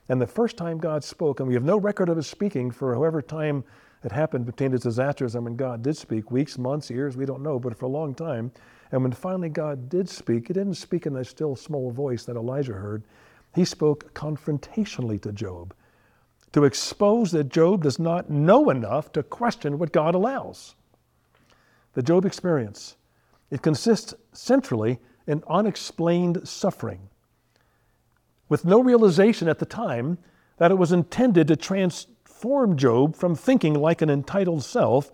And 0.08 0.20
the 0.20 0.26
first 0.26 0.56
time 0.56 0.78
God 0.78 1.02
spoke, 1.02 1.40
and 1.40 1.48
we 1.48 1.54
have 1.54 1.64
no 1.64 1.78
record 1.78 2.08
of 2.08 2.16
his 2.16 2.26
speaking 2.26 2.70
for 2.70 2.94
however 2.94 3.22
time 3.22 3.64
it 4.06 4.12
happened 4.12 4.46
between 4.46 4.70
his 4.70 4.82
disasters 4.82 5.34
and 5.34 5.42
when 5.42 5.56
God 5.56 5.82
did 5.82 5.96
speak 5.96 6.30
weeks, 6.30 6.58
months, 6.58 6.90
years, 6.90 7.16
we 7.16 7.26
don't 7.26 7.42
know, 7.42 7.58
but 7.58 7.76
for 7.76 7.86
a 7.86 7.88
long 7.88 8.14
time. 8.14 8.52
And 8.92 9.02
when 9.02 9.10
finally 9.10 9.48
God 9.48 9.88
did 9.88 10.08
speak, 10.08 10.46
he 10.46 10.54
didn't 10.54 10.74
speak 10.74 11.06
in 11.06 11.12
that 11.14 11.26
still 11.26 11.56
small 11.56 11.90
voice 11.90 12.24
that 12.26 12.36
Elijah 12.36 12.74
heard. 12.74 13.02
He 13.56 13.64
spoke 13.64 14.14
confrontationally 14.14 15.20
to 15.22 15.32
Job 15.32 15.74
to 16.52 16.62
expose 16.62 17.32
that 17.32 17.48
Job 17.48 17.82
does 17.82 17.98
not 17.98 18.30
know 18.30 18.70
enough 18.70 19.10
to 19.10 19.24
question 19.24 19.76
what 19.76 19.90
God 19.90 20.14
allows. 20.14 20.76
The 21.94 22.02
Job 22.02 22.24
experience, 22.24 22.94
it 23.50 23.60
consists 23.60 24.14
centrally 24.32 25.00
in 25.26 25.42
unexplained 25.48 26.48
suffering, 26.48 27.08
with 28.48 28.64
no 28.64 28.80
realization 28.80 29.48
at 29.48 29.58
the 29.58 29.66
time 29.66 30.18
that 30.58 30.70
it 30.70 30.78
was 30.78 30.92
intended 30.92 31.48
to 31.48 31.56
transform 32.36 32.76
Job 32.76 33.16
from 33.16 33.34
thinking 33.34 33.74
like 33.74 34.02
an 34.02 34.10
entitled 34.10 34.62
self 34.62 35.10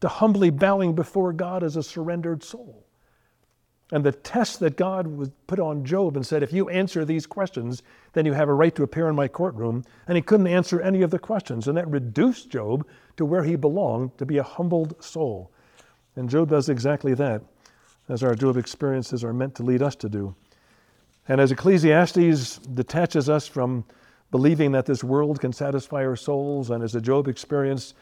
to 0.00 0.08
humbly 0.08 0.50
bowing 0.50 0.94
before 0.94 1.32
God 1.32 1.62
as 1.62 1.76
a 1.76 1.82
surrendered 1.82 2.42
soul. 2.42 2.84
And 3.92 4.02
the 4.02 4.12
test 4.12 4.60
that 4.60 4.76
God 4.76 5.30
put 5.46 5.60
on 5.60 5.84
Job 5.84 6.16
and 6.16 6.26
said, 6.26 6.42
if 6.42 6.52
you 6.52 6.68
answer 6.68 7.04
these 7.04 7.26
questions, 7.26 7.82
then 8.14 8.26
you 8.26 8.32
have 8.32 8.48
a 8.48 8.54
right 8.54 8.74
to 8.74 8.82
appear 8.82 9.08
in 9.08 9.14
my 9.14 9.28
courtroom. 9.28 9.84
And 10.08 10.16
he 10.16 10.22
couldn't 10.22 10.48
answer 10.48 10.80
any 10.80 11.02
of 11.02 11.10
the 11.10 11.18
questions. 11.18 11.68
And 11.68 11.76
that 11.76 11.88
reduced 11.88 12.50
Job 12.50 12.86
to 13.16 13.24
where 13.24 13.44
he 13.44 13.56
belonged, 13.56 14.18
to 14.18 14.26
be 14.26 14.38
a 14.38 14.42
humbled 14.42 15.02
soul. 15.02 15.52
And 16.16 16.28
Job 16.28 16.48
does 16.50 16.68
exactly 16.68 17.14
that, 17.14 17.42
as 18.08 18.24
our 18.24 18.34
Job 18.34 18.56
experiences 18.56 19.22
are 19.22 19.32
meant 19.32 19.54
to 19.56 19.62
lead 19.62 19.82
us 19.82 19.94
to 19.96 20.08
do. 20.08 20.34
And 21.28 21.40
as 21.40 21.52
Ecclesiastes 21.52 22.58
detaches 22.58 23.28
us 23.28 23.46
from 23.46 23.84
believing 24.34 24.72
that 24.72 24.84
this 24.84 25.04
world 25.04 25.40
can 25.40 25.52
satisfy 25.52 26.04
our 26.04 26.16
souls, 26.16 26.70
and 26.70 26.82
as 26.82 26.90
the 26.90 27.00
Job 27.00 27.28
experience 27.28 27.94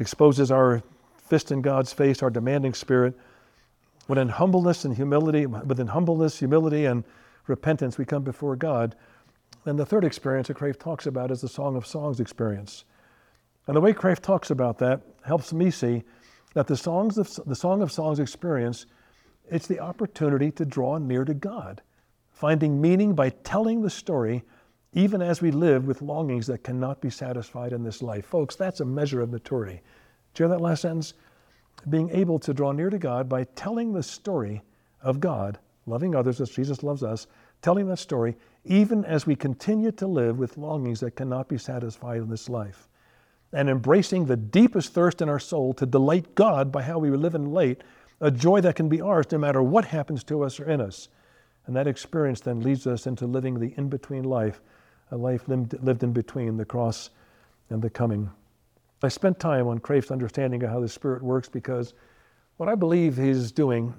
exposes 0.00 0.50
our 0.50 0.82
fist 1.16 1.52
in 1.52 1.62
God's 1.62 1.92
face, 1.92 2.24
our 2.24 2.28
demanding 2.28 2.74
spirit, 2.74 3.16
when 4.08 4.18
in 4.18 4.28
humbleness 4.28 4.84
and 4.84 4.96
humility, 4.96 5.46
within 5.46 5.86
humbleness, 5.86 6.40
humility, 6.40 6.86
and 6.86 7.04
repentance, 7.46 7.98
we 7.98 8.04
come 8.04 8.24
before 8.24 8.56
God. 8.56 8.96
And 9.64 9.78
the 9.78 9.86
third 9.86 10.02
experience 10.02 10.48
that 10.48 10.56
Kreeft 10.56 10.80
talks 10.80 11.06
about 11.06 11.30
is 11.30 11.40
the 11.40 11.48
Song 11.48 11.76
of 11.76 11.86
Songs 11.86 12.18
experience. 12.18 12.84
And 13.68 13.76
the 13.76 13.80
way 13.80 13.92
Kreeft 13.92 14.22
talks 14.22 14.50
about 14.50 14.78
that 14.78 15.02
helps 15.24 15.52
me 15.52 15.70
see 15.70 16.02
that 16.54 16.66
the, 16.66 16.76
songs 16.76 17.16
of, 17.16 17.32
the 17.46 17.54
Song 17.54 17.80
of 17.80 17.92
Songs 17.92 18.18
experience, 18.18 18.86
it's 19.48 19.68
the 19.68 19.78
opportunity 19.78 20.50
to 20.50 20.64
draw 20.64 20.98
near 20.98 21.24
to 21.24 21.34
God, 21.34 21.80
finding 22.32 22.80
meaning 22.80 23.14
by 23.14 23.30
telling 23.30 23.82
the 23.82 23.90
story 23.90 24.42
even 24.92 25.20
as 25.20 25.42
we 25.42 25.50
live 25.50 25.86
with 25.86 26.02
longings 26.02 26.46
that 26.46 26.64
cannot 26.64 27.00
be 27.00 27.10
satisfied 27.10 27.72
in 27.72 27.82
this 27.82 28.02
life. 28.02 28.24
Folks, 28.24 28.56
that's 28.56 28.80
a 28.80 28.84
measure 28.84 29.20
of 29.20 29.30
maturity. 29.30 29.80
Do 30.34 30.42
you 30.42 30.48
hear 30.48 30.56
that 30.56 30.62
last 30.62 30.82
sentence? 30.82 31.14
Being 31.88 32.10
able 32.10 32.38
to 32.40 32.54
draw 32.54 32.72
near 32.72 32.90
to 32.90 32.98
God 32.98 33.28
by 33.28 33.44
telling 33.44 33.92
the 33.92 34.02
story 34.02 34.62
of 35.02 35.20
God, 35.20 35.58
loving 35.84 36.14
others 36.14 36.40
as 36.40 36.50
Jesus 36.50 36.82
loves 36.82 37.02
us, 37.02 37.26
telling 37.62 37.86
that 37.88 37.98
story, 37.98 38.36
even 38.64 39.04
as 39.04 39.26
we 39.26 39.36
continue 39.36 39.92
to 39.92 40.06
live 40.06 40.38
with 40.38 40.56
longings 40.56 41.00
that 41.00 41.16
cannot 41.16 41.48
be 41.48 41.58
satisfied 41.58 42.22
in 42.22 42.28
this 42.28 42.48
life. 42.48 42.88
And 43.52 43.68
embracing 43.68 44.26
the 44.26 44.36
deepest 44.36 44.92
thirst 44.92 45.22
in 45.22 45.28
our 45.28 45.38
soul 45.38 45.74
to 45.74 45.86
delight 45.86 46.34
God 46.34 46.72
by 46.72 46.82
how 46.82 46.98
we 46.98 47.10
live 47.10 47.34
and 47.34 47.48
relate, 47.48 47.84
a 48.20 48.30
joy 48.30 48.60
that 48.62 48.76
can 48.76 48.88
be 48.88 49.00
ours 49.00 49.26
no 49.30 49.38
matter 49.38 49.62
what 49.62 49.84
happens 49.84 50.24
to 50.24 50.42
us 50.42 50.58
or 50.58 50.68
in 50.68 50.80
us. 50.80 51.08
And 51.66 51.76
that 51.76 51.86
experience 51.86 52.40
then 52.40 52.60
leads 52.60 52.86
us 52.86 53.06
into 53.06 53.26
living 53.26 53.60
the 53.60 53.74
in 53.76 53.88
between 53.88 54.24
life 54.24 54.60
a 55.10 55.16
life 55.16 55.48
lived 55.48 56.02
in 56.02 56.12
between 56.12 56.56
the 56.56 56.64
cross 56.64 57.10
and 57.70 57.80
the 57.82 57.90
coming. 57.90 58.30
I 59.02 59.08
spent 59.08 59.38
time 59.38 59.68
on 59.68 59.78
Kreeft's 59.78 60.10
understanding 60.10 60.62
of 60.62 60.70
how 60.70 60.80
the 60.80 60.88
Spirit 60.88 61.22
works 61.22 61.48
because 61.48 61.94
what 62.56 62.68
I 62.68 62.74
believe 62.74 63.16
he's 63.16 63.52
doing, 63.52 63.94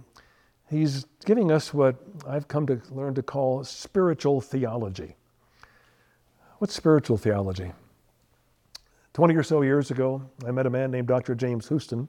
he's 0.69 1.05
giving 1.25 1.51
us 1.51 1.73
what 1.73 1.95
I've 2.27 2.47
come 2.47 2.65
to 2.67 2.81
learn 2.91 3.13
to 3.15 3.23
call 3.23 3.63
spiritual 3.63 4.41
theology. 4.41 5.15
What's 6.57 6.73
spiritual 6.73 7.17
theology? 7.17 7.71
20 9.13 9.35
or 9.35 9.43
so 9.43 9.61
years 9.61 9.91
ago, 9.91 10.21
I 10.45 10.51
met 10.51 10.65
a 10.65 10.69
man 10.69 10.91
named 10.91 11.07
Dr. 11.07 11.35
James 11.35 11.69
Houston, 11.69 12.07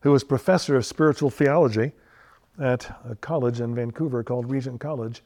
who 0.00 0.10
was 0.10 0.24
professor 0.24 0.76
of 0.76 0.86
spiritual 0.86 1.30
theology 1.30 1.92
at 2.60 2.98
a 3.08 3.14
college 3.16 3.60
in 3.60 3.74
Vancouver 3.74 4.22
called 4.22 4.50
Regent 4.50 4.80
College. 4.80 5.22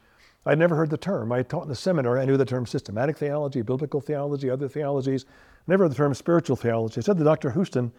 I'd 0.48 0.58
never 0.58 0.74
heard 0.74 0.88
the 0.88 0.96
term. 0.96 1.30
I 1.30 1.42
taught 1.42 1.64
in 1.64 1.68
the 1.68 1.76
seminary. 1.76 2.22
I 2.22 2.24
knew 2.24 2.38
the 2.38 2.46
term 2.46 2.64
systematic 2.64 3.18
theology, 3.18 3.60
biblical 3.60 4.00
theology, 4.00 4.48
other 4.48 4.66
theologies. 4.66 5.26
Never 5.66 5.84
heard 5.84 5.90
the 5.90 5.96
term 5.96 6.14
spiritual 6.14 6.56
theology. 6.56 7.00
I 7.00 7.02
said 7.02 7.18
to 7.18 7.24
Dr. 7.24 7.50
Houston, 7.50 7.92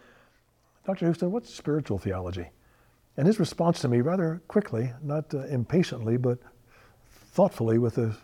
Dr. 0.84 1.04
Houston, 1.06 1.30
what's 1.30 1.54
spiritual 1.54 1.98
theology? 1.98 2.48
And 3.16 3.28
his 3.28 3.38
response 3.38 3.80
to 3.82 3.88
me, 3.88 4.00
rather 4.00 4.42
quickly, 4.48 4.92
not 5.00 5.32
uh, 5.32 5.44
impatiently, 5.46 6.16
but 6.16 6.40
thoughtfully, 7.34 7.78
with 7.78 7.98
a 7.98 8.16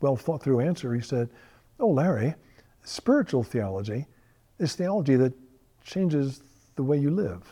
well 0.00 0.14
thought 0.14 0.44
through 0.44 0.60
answer, 0.60 0.94
he 0.94 1.00
said, 1.00 1.28
Oh, 1.80 1.88
Larry, 1.88 2.36
spiritual 2.84 3.42
theology 3.42 4.06
is 4.60 4.76
theology 4.76 5.16
that 5.16 5.32
changes 5.82 6.40
the 6.76 6.84
way 6.84 6.98
you 6.98 7.10
live. 7.10 7.42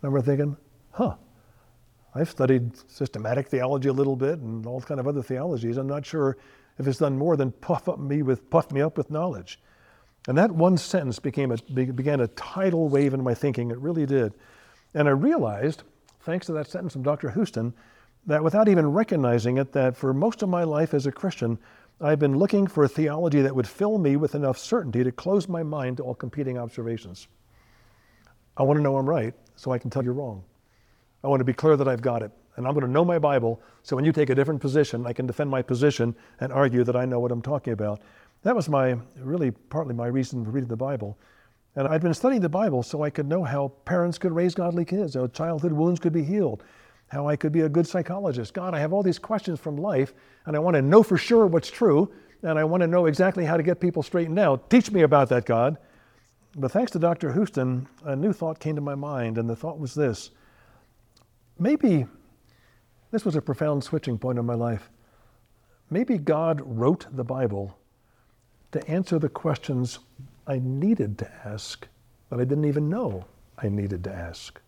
I 0.00 0.06
remember 0.06 0.24
thinking, 0.24 0.56
huh, 0.92 1.16
I've 2.16 2.30
studied 2.30 2.72
systematic 2.90 3.48
theology 3.48 3.88
a 3.88 3.92
little 3.92 4.16
bit 4.16 4.38
and 4.38 4.66
all 4.66 4.80
kind 4.80 4.98
of 4.98 5.06
other 5.06 5.22
theologies. 5.22 5.76
I'm 5.76 5.86
not 5.86 6.06
sure 6.06 6.38
if 6.78 6.86
it's 6.86 6.98
done 6.98 7.16
more 7.18 7.36
than 7.36 7.52
puff 7.52 7.88
up 7.88 7.98
me 7.98 8.22
with 8.22 8.48
puff 8.50 8.70
me 8.72 8.80
up 8.80 8.96
with 8.96 9.10
knowledge. 9.10 9.60
And 10.28 10.36
that 10.38 10.50
one 10.50 10.76
sentence 10.76 11.18
became 11.18 11.52
a, 11.52 11.56
began 11.56 12.20
a 12.20 12.28
tidal 12.28 12.88
wave 12.88 13.14
in 13.14 13.22
my 13.22 13.34
thinking. 13.34 13.70
It 13.70 13.78
really 13.78 14.06
did. 14.06 14.34
And 14.94 15.08
I 15.08 15.12
realized, 15.12 15.82
thanks 16.22 16.46
to 16.46 16.52
that 16.52 16.68
sentence 16.68 16.94
from 16.94 17.02
Dr. 17.02 17.30
Houston, 17.30 17.74
that 18.26 18.42
without 18.42 18.68
even 18.68 18.88
recognizing 18.88 19.58
it, 19.58 19.72
that 19.72 19.96
for 19.96 20.12
most 20.12 20.42
of 20.42 20.48
my 20.48 20.64
life 20.64 20.94
as 20.94 21.06
a 21.06 21.12
Christian, 21.12 21.58
I've 22.00 22.18
been 22.18 22.36
looking 22.36 22.66
for 22.66 22.84
a 22.84 22.88
theology 22.88 23.40
that 23.42 23.54
would 23.54 23.68
fill 23.68 23.98
me 23.98 24.16
with 24.16 24.34
enough 24.34 24.58
certainty 24.58 25.04
to 25.04 25.12
close 25.12 25.48
my 25.48 25.62
mind 25.62 25.98
to 25.98 26.02
all 26.02 26.14
competing 26.14 26.58
observations. 26.58 27.28
I 28.56 28.64
want 28.64 28.78
to 28.78 28.82
know 28.82 28.96
I'm 28.96 29.08
right 29.08 29.34
so 29.54 29.70
I 29.70 29.78
can 29.78 29.90
tell 29.90 30.02
you're 30.02 30.12
wrong. 30.12 30.42
I 31.26 31.28
want 31.28 31.40
to 31.40 31.44
be 31.44 31.52
clear 31.52 31.76
that 31.76 31.88
I've 31.88 32.02
got 32.02 32.22
it. 32.22 32.30
And 32.54 32.68
I'm 32.68 32.72
going 32.72 32.86
to 32.86 32.90
know 32.90 33.04
my 33.04 33.18
Bible, 33.18 33.60
so 33.82 33.96
when 33.96 34.04
you 34.04 34.12
take 34.12 34.30
a 34.30 34.34
different 34.34 34.60
position, 34.60 35.04
I 35.04 35.12
can 35.12 35.26
defend 35.26 35.50
my 35.50 35.60
position 35.60 36.14
and 36.38 36.52
argue 36.52 36.84
that 36.84 36.94
I 36.94 37.04
know 37.04 37.18
what 37.18 37.32
I'm 37.32 37.42
talking 37.42 37.72
about. 37.72 38.00
That 38.44 38.54
was 38.54 38.68
my, 38.68 38.96
really, 39.18 39.50
partly 39.50 39.92
my 39.92 40.06
reason 40.06 40.44
for 40.44 40.52
reading 40.52 40.68
the 40.68 40.76
Bible. 40.76 41.18
And 41.74 41.88
I'd 41.88 42.00
been 42.00 42.14
studying 42.14 42.42
the 42.42 42.48
Bible 42.48 42.84
so 42.84 43.02
I 43.02 43.10
could 43.10 43.26
know 43.26 43.42
how 43.42 43.72
parents 43.84 44.18
could 44.18 44.30
raise 44.30 44.54
godly 44.54 44.84
kids, 44.84 45.14
how 45.14 45.26
childhood 45.26 45.72
wounds 45.72 45.98
could 45.98 46.12
be 46.12 46.22
healed, 46.22 46.62
how 47.08 47.26
I 47.26 47.34
could 47.34 47.50
be 47.50 47.62
a 47.62 47.68
good 47.68 47.88
psychologist. 47.88 48.54
God, 48.54 48.72
I 48.72 48.78
have 48.78 48.92
all 48.92 49.02
these 49.02 49.18
questions 49.18 49.58
from 49.58 49.76
life, 49.76 50.14
and 50.44 50.54
I 50.54 50.60
want 50.60 50.74
to 50.76 50.82
know 50.82 51.02
for 51.02 51.18
sure 51.18 51.48
what's 51.48 51.72
true, 51.72 52.08
and 52.44 52.56
I 52.56 52.62
want 52.62 52.82
to 52.82 52.86
know 52.86 53.06
exactly 53.06 53.44
how 53.44 53.56
to 53.56 53.64
get 53.64 53.80
people 53.80 54.04
straightened 54.04 54.38
out. 54.38 54.70
Teach 54.70 54.92
me 54.92 55.02
about 55.02 55.28
that, 55.30 55.44
God. 55.44 55.76
But 56.54 56.70
thanks 56.70 56.92
to 56.92 57.00
Dr. 57.00 57.32
Houston, 57.32 57.88
a 58.04 58.14
new 58.14 58.32
thought 58.32 58.60
came 58.60 58.76
to 58.76 58.80
my 58.80 58.94
mind, 58.94 59.38
and 59.38 59.50
the 59.50 59.56
thought 59.56 59.80
was 59.80 59.92
this 59.92 60.30
maybe 61.58 62.06
this 63.10 63.24
was 63.24 63.36
a 63.36 63.42
profound 63.42 63.84
switching 63.84 64.18
point 64.18 64.38
in 64.38 64.46
my 64.46 64.54
life. 64.54 64.90
Maybe 65.90 66.18
God 66.18 66.60
wrote 66.64 67.06
the 67.12 67.24
Bible 67.24 67.78
to 68.72 68.86
answer 68.88 69.18
the 69.18 69.28
questions 69.28 70.00
I 70.46 70.58
needed 70.58 71.18
to 71.18 71.30
ask 71.44 71.86
that 72.30 72.40
I 72.40 72.44
didn't 72.44 72.64
even 72.64 72.88
know 72.88 73.24
I 73.58 73.68
needed 73.68 74.04
to 74.04 74.12
ask. 74.12 74.60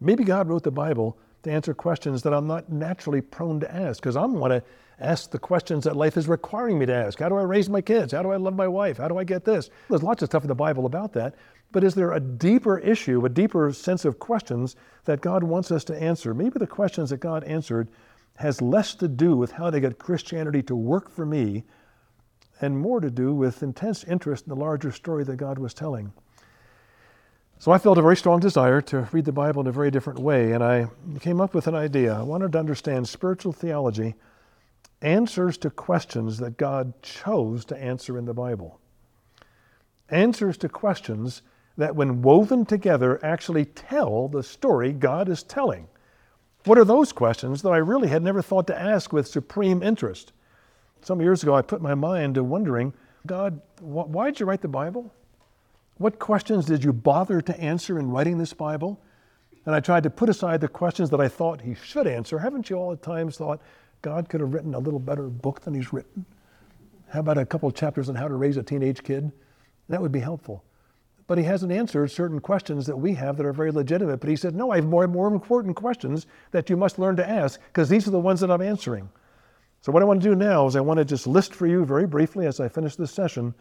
Maybe 0.00 0.24
God 0.24 0.48
wrote 0.48 0.64
the 0.64 0.70
Bible 0.70 1.16
to 1.42 1.50
answer 1.50 1.74
questions 1.74 2.22
that 2.22 2.32
I'm 2.32 2.46
not 2.46 2.70
naturally 2.70 3.20
prone 3.20 3.60
to 3.60 3.74
ask 3.74 4.00
because 4.00 4.16
I'm 4.16 4.34
want 4.34 4.52
to 4.52 4.62
ask 5.00 5.30
the 5.30 5.38
questions 5.38 5.84
that 5.84 5.96
life 5.96 6.16
is 6.16 6.28
requiring 6.28 6.78
me 6.78 6.86
to 6.86 6.94
ask. 6.94 7.18
How 7.18 7.28
do 7.28 7.36
I 7.36 7.42
raise 7.42 7.68
my 7.68 7.80
kids? 7.80 8.12
How 8.12 8.22
do 8.22 8.30
I 8.30 8.36
love 8.36 8.54
my 8.54 8.68
wife? 8.68 8.98
How 8.98 9.08
do 9.08 9.18
I 9.18 9.24
get 9.24 9.44
this? 9.44 9.70
There's 9.88 10.02
lots 10.02 10.22
of 10.22 10.28
stuff 10.28 10.44
in 10.44 10.48
the 10.48 10.54
Bible 10.54 10.86
about 10.86 11.12
that. 11.14 11.34
But 11.72 11.84
is 11.84 11.94
there 11.94 12.12
a 12.12 12.20
deeper 12.20 12.78
issue, 12.78 13.24
a 13.24 13.30
deeper 13.30 13.72
sense 13.72 14.04
of 14.04 14.18
questions 14.18 14.76
that 15.04 15.22
God 15.22 15.42
wants 15.42 15.72
us 15.72 15.84
to 15.84 16.00
answer? 16.00 16.34
Maybe 16.34 16.58
the 16.58 16.66
questions 16.66 17.10
that 17.10 17.18
God 17.18 17.44
answered 17.44 17.88
has 18.36 18.62
less 18.62 18.94
to 18.96 19.08
do 19.08 19.36
with 19.36 19.52
how 19.52 19.70
to 19.70 19.80
get 19.80 19.98
Christianity 19.98 20.62
to 20.64 20.76
work 20.76 21.10
for 21.10 21.26
me 21.26 21.64
and 22.60 22.78
more 22.78 23.00
to 23.00 23.10
do 23.10 23.34
with 23.34 23.62
intense 23.62 24.04
interest 24.04 24.44
in 24.44 24.50
the 24.50 24.56
larger 24.56 24.92
story 24.92 25.24
that 25.24 25.36
God 25.36 25.58
was 25.58 25.74
telling. 25.74 26.12
So 27.62 27.70
I 27.70 27.78
felt 27.78 27.96
a 27.96 28.02
very 28.02 28.16
strong 28.16 28.40
desire 28.40 28.80
to 28.80 29.08
read 29.12 29.24
the 29.24 29.30
Bible 29.30 29.60
in 29.60 29.68
a 29.68 29.70
very 29.70 29.92
different 29.92 30.18
way, 30.18 30.50
and 30.50 30.64
I 30.64 30.88
came 31.20 31.40
up 31.40 31.54
with 31.54 31.68
an 31.68 31.76
idea. 31.76 32.12
I 32.12 32.22
wanted 32.22 32.50
to 32.50 32.58
understand 32.58 33.06
spiritual 33.06 33.52
theology 33.52 34.16
answers 35.00 35.56
to 35.58 35.70
questions 35.70 36.38
that 36.38 36.56
God 36.56 36.92
chose 37.02 37.64
to 37.66 37.80
answer 37.80 38.18
in 38.18 38.24
the 38.24 38.34
Bible. 38.34 38.80
Answers 40.08 40.56
to 40.56 40.68
questions 40.68 41.42
that, 41.76 41.94
when 41.94 42.20
woven 42.20 42.66
together, 42.66 43.24
actually 43.24 43.66
tell 43.66 44.26
the 44.26 44.42
story 44.42 44.92
God 44.92 45.28
is 45.28 45.44
telling. 45.44 45.86
What 46.64 46.78
are 46.78 46.84
those 46.84 47.12
questions 47.12 47.62
that 47.62 47.70
I 47.70 47.76
really 47.76 48.08
had 48.08 48.24
never 48.24 48.42
thought 48.42 48.66
to 48.66 48.80
ask 48.80 49.12
with 49.12 49.28
supreme 49.28 49.84
interest? 49.84 50.32
Some 51.02 51.20
years 51.20 51.44
ago, 51.44 51.54
I 51.54 51.62
put 51.62 51.80
my 51.80 51.94
mind 51.94 52.34
to 52.34 52.42
wondering 52.42 52.92
God, 53.24 53.60
why 53.78 54.32
did 54.32 54.40
you 54.40 54.46
write 54.46 54.62
the 54.62 54.66
Bible? 54.66 55.14
What 56.02 56.18
questions 56.18 56.66
did 56.66 56.82
you 56.82 56.92
bother 56.92 57.40
to 57.40 57.60
answer 57.60 57.96
in 57.96 58.10
writing 58.10 58.36
this 58.36 58.52
Bible? 58.52 59.00
And 59.64 59.72
I 59.72 59.78
tried 59.78 60.02
to 60.02 60.10
put 60.10 60.28
aside 60.28 60.60
the 60.60 60.66
questions 60.66 61.10
that 61.10 61.20
I 61.20 61.28
thought 61.28 61.60
he 61.60 61.76
should 61.76 62.08
answer. 62.08 62.40
Haven't 62.40 62.68
you 62.68 62.74
all 62.74 62.90
at 62.90 63.02
times 63.02 63.36
thought, 63.36 63.60
God 64.02 64.28
could 64.28 64.40
have 64.40 64.52
written 64.52 64.74
a 64.74 64.80
little 64.80 64.98
better 64.98 65.28
book 65.28 65.60
than 65.60 65.74
he's 65.74 65.92
written. 65.92 66.26
How 67.10 67.20
about 67.20 67.38
a 67.38 67.46
couple 67.46 67.70
chapters 67.70 68.08
on 68.08 68.16
how 68.16 68.26
to 68.26 68.34
raise 68.34 68.56
a 68.56 68.64
teenage 68.64 69.04
kid? 69.04 69.30
That 69.88 70.02
would 70.02 70.10
be 70.10 70.18
helpful. 70.18 70.64
But 71.28 71.38
he 71.38 71.44
hasn't 71.44 71.70
answered 71.70 72.10
certain 72.10 72.40
questions 72.40 72.84
that 72.86 72.96
we 72.96 73.14
have 73.14 73.36
that 73.36 73.46
are 73.46 73.52
very 73.52 73.70
legitimate. 73.70 74.16
But 74.16 74.30
he 74.30 74.34
said, 74.34 74.56
No, 74.56 74.72
I 74.72 74.76
have 74.76 74.86
more, 74.86 75.06
more 75.06 75.28
important 75.28 75.76
questions 75.76 76.26
that 76.50 76.68
you 76.68 76.76
must 76.76 76.98
learn 76.98 77.14
to 77.14 77.30
ask 77.30 77.60
because 77.66 77.88
these 77.88 78.08
are 78.08 78.10
the 78.10 78.18
ones 78.18 78.40
that 78.40 78.50
I'm 78.50 78.60
answering. 78.60 79.08
So, 79.82 79.92
what 79.92 80.02
I 80.02 80.06
want 80.06 80.20
to 80.20 80.28
do 80.28 80.34
now 80.34 80.66
is 80.66 80.74
I 80.74 80.80
want 80.80 80.98
to 80.98 81.04
just 81.04 81.28
list 81.28 81.54
for 81.54 81.68
you 81.68 81.84
very 81.84 82.08
briefly 82.08 82.48
as 82.48 82.58
I 82.58 82.66
finish 82.66 82.96
this 82.96 83.12
session, 83.12 83.54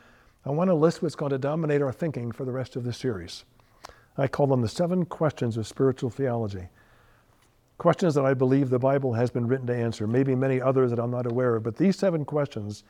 I 0.43 0.49
want 0.49 0.69
to 0.69 0.73
list 0.73 1.03
what's 1.03 1.15
going 1.15 1.31
to 1.31 1.37
dominate 1.37 1.83
our 1.83 1.91
thinking 1.91 2.31
for 2.31 2.45
the 2.45 2.51
rest 2.51 2.75
of 2.75 2.83
this 2.83 2.97
series. 2.97 3.45
I 4.17 4.27
call 4.27 4.47
them 4.47 4.61
the 4.61 4.67
seven 4.67 5.05
questions 5.05 5.55
of 5.55 5.67
spiritual 5.67 6.09
theology. 6.09 6.67
Questions 7.77 8.15
that 8.15 8.25
I 8.25 8.33
believe 8.33 8.69
the 8.69 8.79
Bible 8.79 9.13
has 9.13 9.29
been 9.29 9.47
written 9.47 9.67
to 9.67 9.75
answer, 9.75 10.07
maybe 10.07 10.33
many 10.33 10.59
others 10.59 10.89
that 10.89 10.99
I'm 10.99 11.11
not 11.11 11.27
aware 11.27 11.55
of, 11.55 11.63
but 11.63 11.75
these 11.75 11.95
seven 11.95 12.25
questions, 12.25 12.83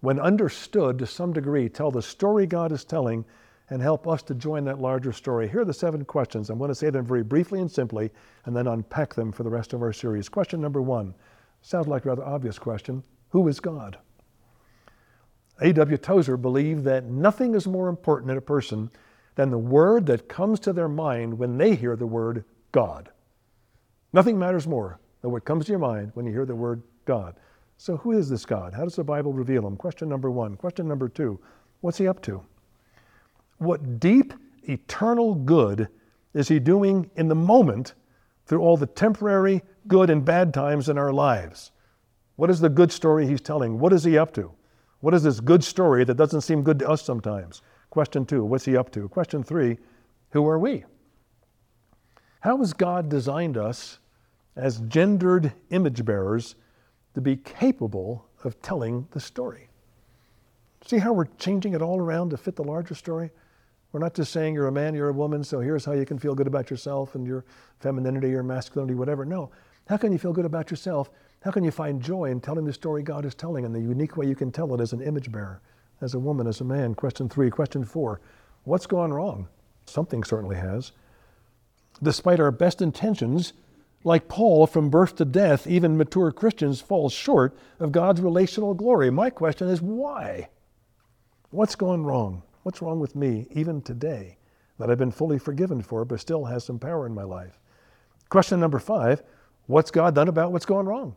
when 0.00 0.20
understood 0.20 0.98
to 0.98 1.06
some 1.06 1.32
degree, 1.32 1.68
tell 1.68 1.90
the 1.90 2.02
story 2.02 2.46
God 2.46 2.72
is 2.72 2.84
telling 2.84 3.24
and 3.70 3.80
help 3.80 4.06
us 4.06 4.22
to 4.24 4.34
join 4.34 4.64
that 4.64 4.80
larger 4.80 5.12
story. 5.12 5.48
Here 5.48 5.62
are 5.62 5.64
the 5.64 5.72
seven 5.72 6.04
questions. 6.04 6.50
I'm 6.50 6.58
going 6.58 6.68
to 6.68 6.74
say 6.74 6.90
them 6.90 7.06
very 7.06 7.22
briefly 7.22 7.60
and 7.60 7.70
simply 7.70 8.10
and 8.44 8.54
then 8.54 8.66
unpack 8.66 9.14
them 9.14 9.32
for 9.32 9.44
the 9.44 9.50
rest 9.50 9.72
of 9.72 9.80
our 9.80 9.94
series. 9.94 10.28
Question 10.28 10.60
number 10.60 10.82
one 10.82 11.14
sounds 11.62 11.88
like 11.88 12.04
a 12.04 12.10
rather 12.10 12.24
obvious 12.24 12.58
question 12.58 13.02
Who 13.30 13.48
is 13.48 13.60
God? 13.60 13.96
A.W. 15.62 15.96
Tozer 15.96 16.36
believed 16.36 16.84
that 16.84 17.04
nothing 17.04 17.54
is 17.54 17.66
more 17.66 17.88
important 17.88 18.30
in 18.30 18.36
a 18.36 18.42
person 18.42 18.90
than 19.34 19.50
the 19.50 19.58
word 19.58 20.06
that 20.06 20.28
comes 20.28 20.60
to 20.60 20.72
their 20.72 20.88
mind 20.88 21.38
when 21.38 21.56
they 21.56 21.74
hear 21.74 21.96
the 21.96 22.06
word 22.06 22.44
God. 22.72 23.10
Nothing 24.12 24.38
matters 24.38 24.66
more 24.66 25.00
than 25.20 25.30
what 25.30 25.44
comes 25.44 25.66
to 25.66 25.72
your 25.72 25.78
mind 25.78 26.10
when 26.14 26.26
you 26.26 26.32
hear 26.32 26.44
the 26.44 26.54
word 26.54 26.82
God. 27.04 27.36
So, 27.78 27.96
who 27.96 28.12
is 28.12 28.28
this 28.28 28.44
God? 28.44 28.74
How 28.74 28.84
does 28.84 28.96
the 28.96 29.04
Bible 29.04 29.32
reveal 29.32 29.66
him? 29.66 29.76
Question 29.76 30.08
number 30.08 30.30
one. 30.30 30.56
Question 30.56 30.86
number 30.86 31.08
two 31.08 31.40
what's 31.80 31.98
he 31.98 32.06
up 32.06 32.22
to? 32.22 32.44
What 33.58 34.00
deep, 34.00 34.34
eternal 34.64 35.34
good 35.34 35.88
is 36.34 36.48
he 36.48 36.58
doing 36.58 37.10
in 37.16 37.28
the 37.28 37.34
moment 37.34 37.94
through 38.46 38.60
all 38.60 38.76
the 38.76 38.86
temporary 38.86 39.62
good 39.88 40.10
and 40.10 40.24
bad 40.24 40.52
times 40.52 40.88
in 40.88 40.98
our 40.98 41.12
lives? 41.12 41.72
What 42.36 42.50
is 42.50 42.60
the 42.60 42.68
good 42.68 42.92
story 42.92 43.26
he's 43.26 43.40
telling? 43.40 43.78
What 43.78 43.92
is 43.92 44.04
he 44.04 44.18
up 44.18 44.32
to? 44.34 44.52
What 45.02 45.14
is 45.14 45.24
this 45.24 45.40
good 45.40 45.64
story 45.64 46.04
that 46.04 46.14
doesn't 46.14 46.42
seem 46.42 46.62
good 46.62 46.78
to 46.78 46.88
us 46.88 47.02
sometimes? 47.02 47.60
Question 47.90 48.24
two, 48.24 48.44
what's 48.44 48.64
he 48.64 48.76
up 48.76 48.92
to? 48.92 49.08
Question 49.08 49.42
three, 49.42 49.78
who 50.30 50.46
are 50.46 50.60
we? 50.60 50.84
How 52.40 52.56
has 52.58 52.72
God 52.72 53.08
designed 53.08 53.56
us 53.56 53.98
as 54.54 54.78
gendered 54.82 55.52
image 55.70 56.04
bearers 56.04 56.54
to 57.14 57.20
be 57.20 57.34
capable 57.34 58.28
of 58.44 58.62
telling 58.62 59.08
the 59.10 59.18
story? 59.18 59.68
See 60.86 60.98
how 60.98 61.12
we're 61.12 61.26
changing 61.36 61.74
it 61.74 61.82
all 61.82 61.98
around 61.98 62.30
to 62.30 62.36
fit 62.36 62.54
the 62.54 62.62
larger 62.62 62.94
story? 62.94 63.32
We're 63.90 63.98
not 63.98 64.14
just 64.14 64.30
saying 64.30 64.54
you're 64.54 64.68
a 64.68 64.72
man, 64.72 64.94
you're 64.94 65.08
a 65.08 65.12
woman, 65.12 65.42
so 65.42 65.58
here's 65.58 65.84
how 65.84 65.92
you 65.92 66.06
can 66.06 66.20
feel 66.20 66.36
good 66.36 66.46
about 66.46 66.70
yourself 66.70 67.16
and 67.16 67.26
your 67.26 67.44
femininity, 67.80 68.30
your 68.30 68.44
masculinity, 68.44 68.94
whatever. 68.94 69.24
No. 69.24 69.50
How 69.88 69.96
can 69.96 70.12
you 70.12 70.18
feel 70.18 70.32
good 70.32 70.44
about 70.44 70.70
yourself? 70.70 71.10
How 71.44 71.50
can 71.50 71.64
you 71.64 71.72
find 71.72 72.00
joy 72.00 72.30
in 72.30 72.40
telling 72.40 72.64
the 72.64 72.72
story 72.72 73.02
God 73.02 73.24
is 73.24 73.34
telling 73.34 73.64
and 73.64 73.74
the 73.74 73.80
unique 73.80 74.16
way 74.16 74.26
you 74.26 74.36
can 74.36 74.52
tell 74.52 74.72
it 74.74 74.80
as 74.80 74.92
an 74.92 75.02
image 75.02 75.32
bearer, 75.32 75.60
as 76.00 76.14
a 76.14 76.20
woman, 76.20 76.46
as 76.46 76.60
a 76.60 76.64
man? 76.64 76.94
Question 76.94 77.28
three. 77.28 77.50
Question 77.50 77.84
four. 77.84 78.20
What's 78.62 78.86
gone 78.86 79.12
wrong? 79.12 79.48
Something 79.86 80.22
certainly 80.22 80.56
has. 80.56 80.92
Despite 82.00 82.38
our 82.38 82.52
best 82.52 82.80
intentions, 82.80 83.54
like 84.04 84.28
Paul, 84.28 84.68
from 84.68 84.88
birth 84.88 85.16
to 85.16 85.24
death, 85.24 85.66
even 85.66 85.96
mature 85.96 86.30
Christians 86.30 86.80
fall 86.80 87.08
short 87.08 87.56
of 87.80 87.90
God's 87.90 88.20
relational 88.20 88.74
glory. 88.74 89.10
My 89.10 89.28
question 89.28 89.68
is 89.68 89.82
why? 89.82 90.48
What's 91.50 91.74
gone 91.74 92.04
wrong? 92.04 92.42
What's 92.62 92.80
wrong 92.80 93.00
with 93.00 93.16
me, 93.16 93.46
even 93.50 93.82
today, 93.82 94.38
that 94.78 94.90
I've 94.90 94.98
been 94.98 95.10
fully 95.10 95.38
forgiven 95.38 95.82
for, 95.82 96.04
but 96.04 96.20
still 96.20 96.44
has 96.44 96.64
some 96.64 96.78
power 96.78 97.04
in 97.04 97.14
my 97.14 97.24
life? 97.24 97.58
Question 98.28 98.60
number 98.60 98.78
five 98.78 99.22
What's 99.66 99.90
God 99.90 100.14
done 100.14 100.28
about 100.28 100.52
what's 100.52 100.66
gone 100.66 100.86
wrong? 100.86 101.16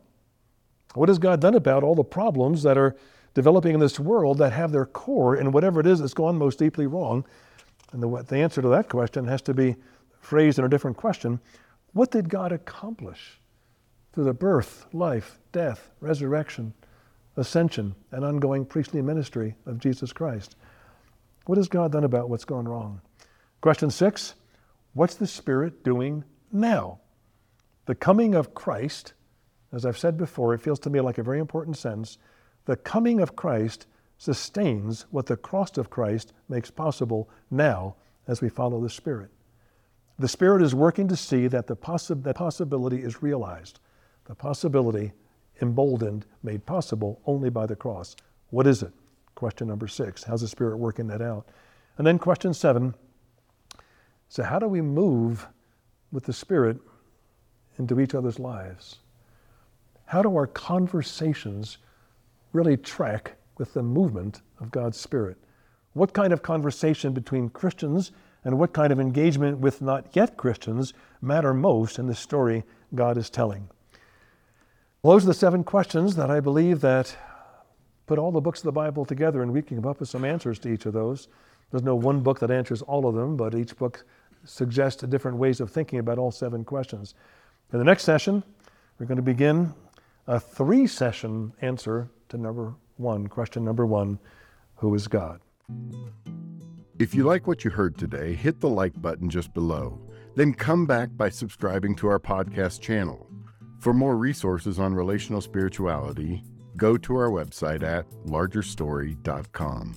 What 0.95 1.09
has 1.09 1.19
God 1.19 1.41
done 1.41 1.55
about 1.55 1.83
all 1.83 1.95
the 1.95 2.03
problems 2.03 2.63
that 2.63 2.77
are 2.77 2.95
developing 3.33 3.73
in 3.73 3.79
this 3.79 3.99
world 3.99 4.37
that 4.37 4.53
have 4.53 4.71
their 4.71 4.85
core 4.85 5.35
in 5.35 5.51
whatever 5.51 5.79
it 5.79 5.87
is 5.87 5.99
that's 5.99 6.13
gone 6.13 6.37
most 6.37 6.57
deeply 6.57 6.87
wrong? 6.87 7.25
And 7.91 8.01
the, 8.01 8.23
the 8.23 8.37
answer 8.37 8.61
to 8.61 8.69
that 8.69 8.89
question 8.89 9.27
has 9.27 9.41
to 9.43 9.53
be 9.53 9.75
phrased 10.19 10.57
in 10.57 10.65
a 10.65 10.69
different 10.69 10.97
question. 10.97 11.39
What 11.93 12.11
did 12.11 12.29
God 12.29 12.51
accomplish 12.51 13.39
through 14.11 14.25
the 14.25 14.33
birth, 14.33 14.85
life, 14.91 15.39
death, 15.51 15.91
resurrection, 15.99 16.73
ascension, 17.37 17.95
and 18.11 18.25
ongoing 18.25 18.65
priestly 18.65 19.01
ministry 19.01 19.55
of 19.65 19.79
Jesus 19.79 20.11
Christ? 20.11 20.55
What 21.45 21.57
has 21.57 21.67
God 21.67 21.91
done 21.91 22.03
about 22.03 22.29
what's 22.29 22.45
gone 22.45 22.67
wrong? 22.67 23.01
Question 23.61 23.91
six 23.91 24.35
What's 24.93 25.15
the 25.15 25.27
Spirit 25.27 25.83
doing 25.83 26.23
now? 26.51 26.99
The 27.85 27.95
coming 27.95 28.33
of 28.33 28.55
Christ, 28.55 29.13
as 29.75 29.85
I've 29.85 29.97
said 29.97 30.17
before, 30.17 30.53
it 30.53 30.61
feels 30.61 30.79
to 30.79 30.89
me 30.89 31.01
like 31.01 31.17
a 31.17 31.23
very 31.23 31.39
important 31.39 31.77
sentence. 31.77 32.17
The 32.65 32.75
coming 32.75 33.19
of 33.19 33.35
Christ 33.35 33.87
sustains 34.17 35.05
what 35.11 35.25
the 35.25 35.37
cross 35.37 35.77
of 35.77 35.89
Christ 35.89 36.33
makes 36.47 36.71
possible 36.71 37.29
now 37.51 37.95
as 38.27 38.41
we 38.41 38.49
follow 38.49 38.81
the 38.81 38.89
Spirit. 38.89 39.29
The 40.17 40.27
Spirit 40.27 40.61
is 40.61 40.73
working 40.73 41.07
to 41.09 41.15
see 41.15 41.47
that 41.47 41.67
the 41.67 41.75
possi- 41.75 42.23
that 42.23 42.35
possibility 42.35 43.01
is 43.03 43.21
realized, 43.21 43.79
the 44.25 44.35
possibility 44.35 45.11
emboldened, 45.61 46.25
made 46.43 46.65
possible 46.65 47.19
only 47.25 47.49
by 47.49 47.65
the 47.65 47.75
cross. 47.75 48.15
What 48.49 48.67
is 48.67 48.81
it? 48.81 48.93
Question 49.35 49.67
number 49.67 49.87
six. 49.87 50.23
How's 50.23 50.41
the 50.41 50.47
Spirit 50.47 50.77
working 50.77 51.07
that 51.07 51.21
out? 51.21 51.47
And 51.97 52.07
then 52.07 52.17
question 52.17 52.53
seven. 52.53 52.95
So, 54.29 54.43
how 54.43 54.59
do 54.59 54.67
we 54.67 54.81
move 54.81 55.47
with 56.11 56.23
the 56.23 56.33
Spirit 56.33 56.77
into 57.77 57.99
each 57.99 58.15
other's 58.15 58.39
lives? 58.39 58.99
How 60.05 60.21
do 60.21 60.35
our 60.35 60.47
conversations 60.47 61.77
really 62.53 62.77
track 62.77 63.33
with 63.57 63.73
the 63.73 63.83
movement 63.83 64.41
of 64.59 64.71
God's 64.71 64.99
Spirit? 64.99 65.37
What 65.93 66.13
kind 66.13 66.31
of 66.31 66.43
conversation 66.43 67.13
between 67.13 67.49
Christians 67.49 68.11
and 68.43 68.59
what 68.59 68.73
kind 68.73 68.91
of 68.91 68.99
engagement 68.99 69.59
with 69.59 69.81
not 69.81 70.15
yet 70.15 70.37
Christians 70.37 70.93
matter 71.21 71.53
most 71.53 71.97
in 71.97 72.07
the 72.07 72.15
story 72.15 72.63
God 72.93 73.17
is 73.17 73.29
telling? 73.29 73.67
Well, 75.01 75.13
those 75.13 75.23
are 75.23 75.27
the 75.27 75.33
seven 75.33 75.63
questions 75.63 76.15
that 76.15 76.29
I 76.29 76.39
believe 76.39 76.81
that 76.81 77.15
put 78.05 78.19
all 78.19 78.31
the 78.31 78.41
books 78.41 78.59
of 78.59 78.65
the 78.65 78.71
Bible 78.71 79.05
together 79.05 79.41
and 79.41 79.51
we 79.51 79.61
can 79.61 79.77
come 79.77 79.89
up 79.89 79.99
with 79.99 80.09
some 80.09 80.25
answers 80.25 80.59
to 80.59 80.69
each 80.69 80.85
of 80.85 80.93
those. 80.93 81.27
There's 81.71 81.83
no 81.83 81.95
one 81.95 82.21
book 82.21 82.39
that 82.39 82.51
answers 82.51 82.81
all 82.83 83.07
of 83.07 83.15
them, 83.15 83.35
but 83.35 83.55
each 83.55 83.75
book 83.77 84.05
suggests 84.43 85.01
different 85.03 85.37
ways 85.37 85.59
of 85.59 85.71
thinking 85.71 85.99
about 85.99 86.19
all 86.19 86.31
seven 86.31 86.63
questions. 86.63 87.15
In 87.73 87.79
the 87.79 87.85
next 87.85 88.03
session, 88.03 88.43
we're 88.99 89.07
going 89.07 89.17
to 89.17 89.23
begin 89.23 89.73
a 90.27 90.39
three 90.39 90.87
session 90.87 91.53
answer 91.61 92.09
to 92.29 92.37
number 92.37 92.75
one, 92.97 93.27
question 93.27 93.63
number 93.63 93.85
one 93.85 94.19
Who 94.75 94.93
is 94.95 95.07
God? 95.07 95.41
If 96.97 97.13
you 97.13 97.23
like 97.23 97.47
what 97.47 97.65
you 97.65 97.71
heard 97.71 97.97
today, 97.97 98.33
hit 98.33 98.61
the 98.61 98.69
like 98.69 98.99
button 99.01 99.29
just 99.29 99.53
below. 99.53 99.99
Then 100.35 100.53
come 100.53 100.85
back 100.85 101.09
by 101.15 101.29
subscribing 101.29 101.95
to 101.97 102.07
our 102.07 102.19
podcast 102.19 102.81
channel. 102.81 103.29
For 103.79 103.93
more 103.93 104.17
resources 104.17 104.79
on 104.79 104.93
relational 104.93 105.41
spirituality, 105.41 106.43
go 106.77 106.97
to 106.97 107.15
our 107.15 107.29
website 107.29 107.83
at 107.83 108.09
largerstory.com. 108.25 109.95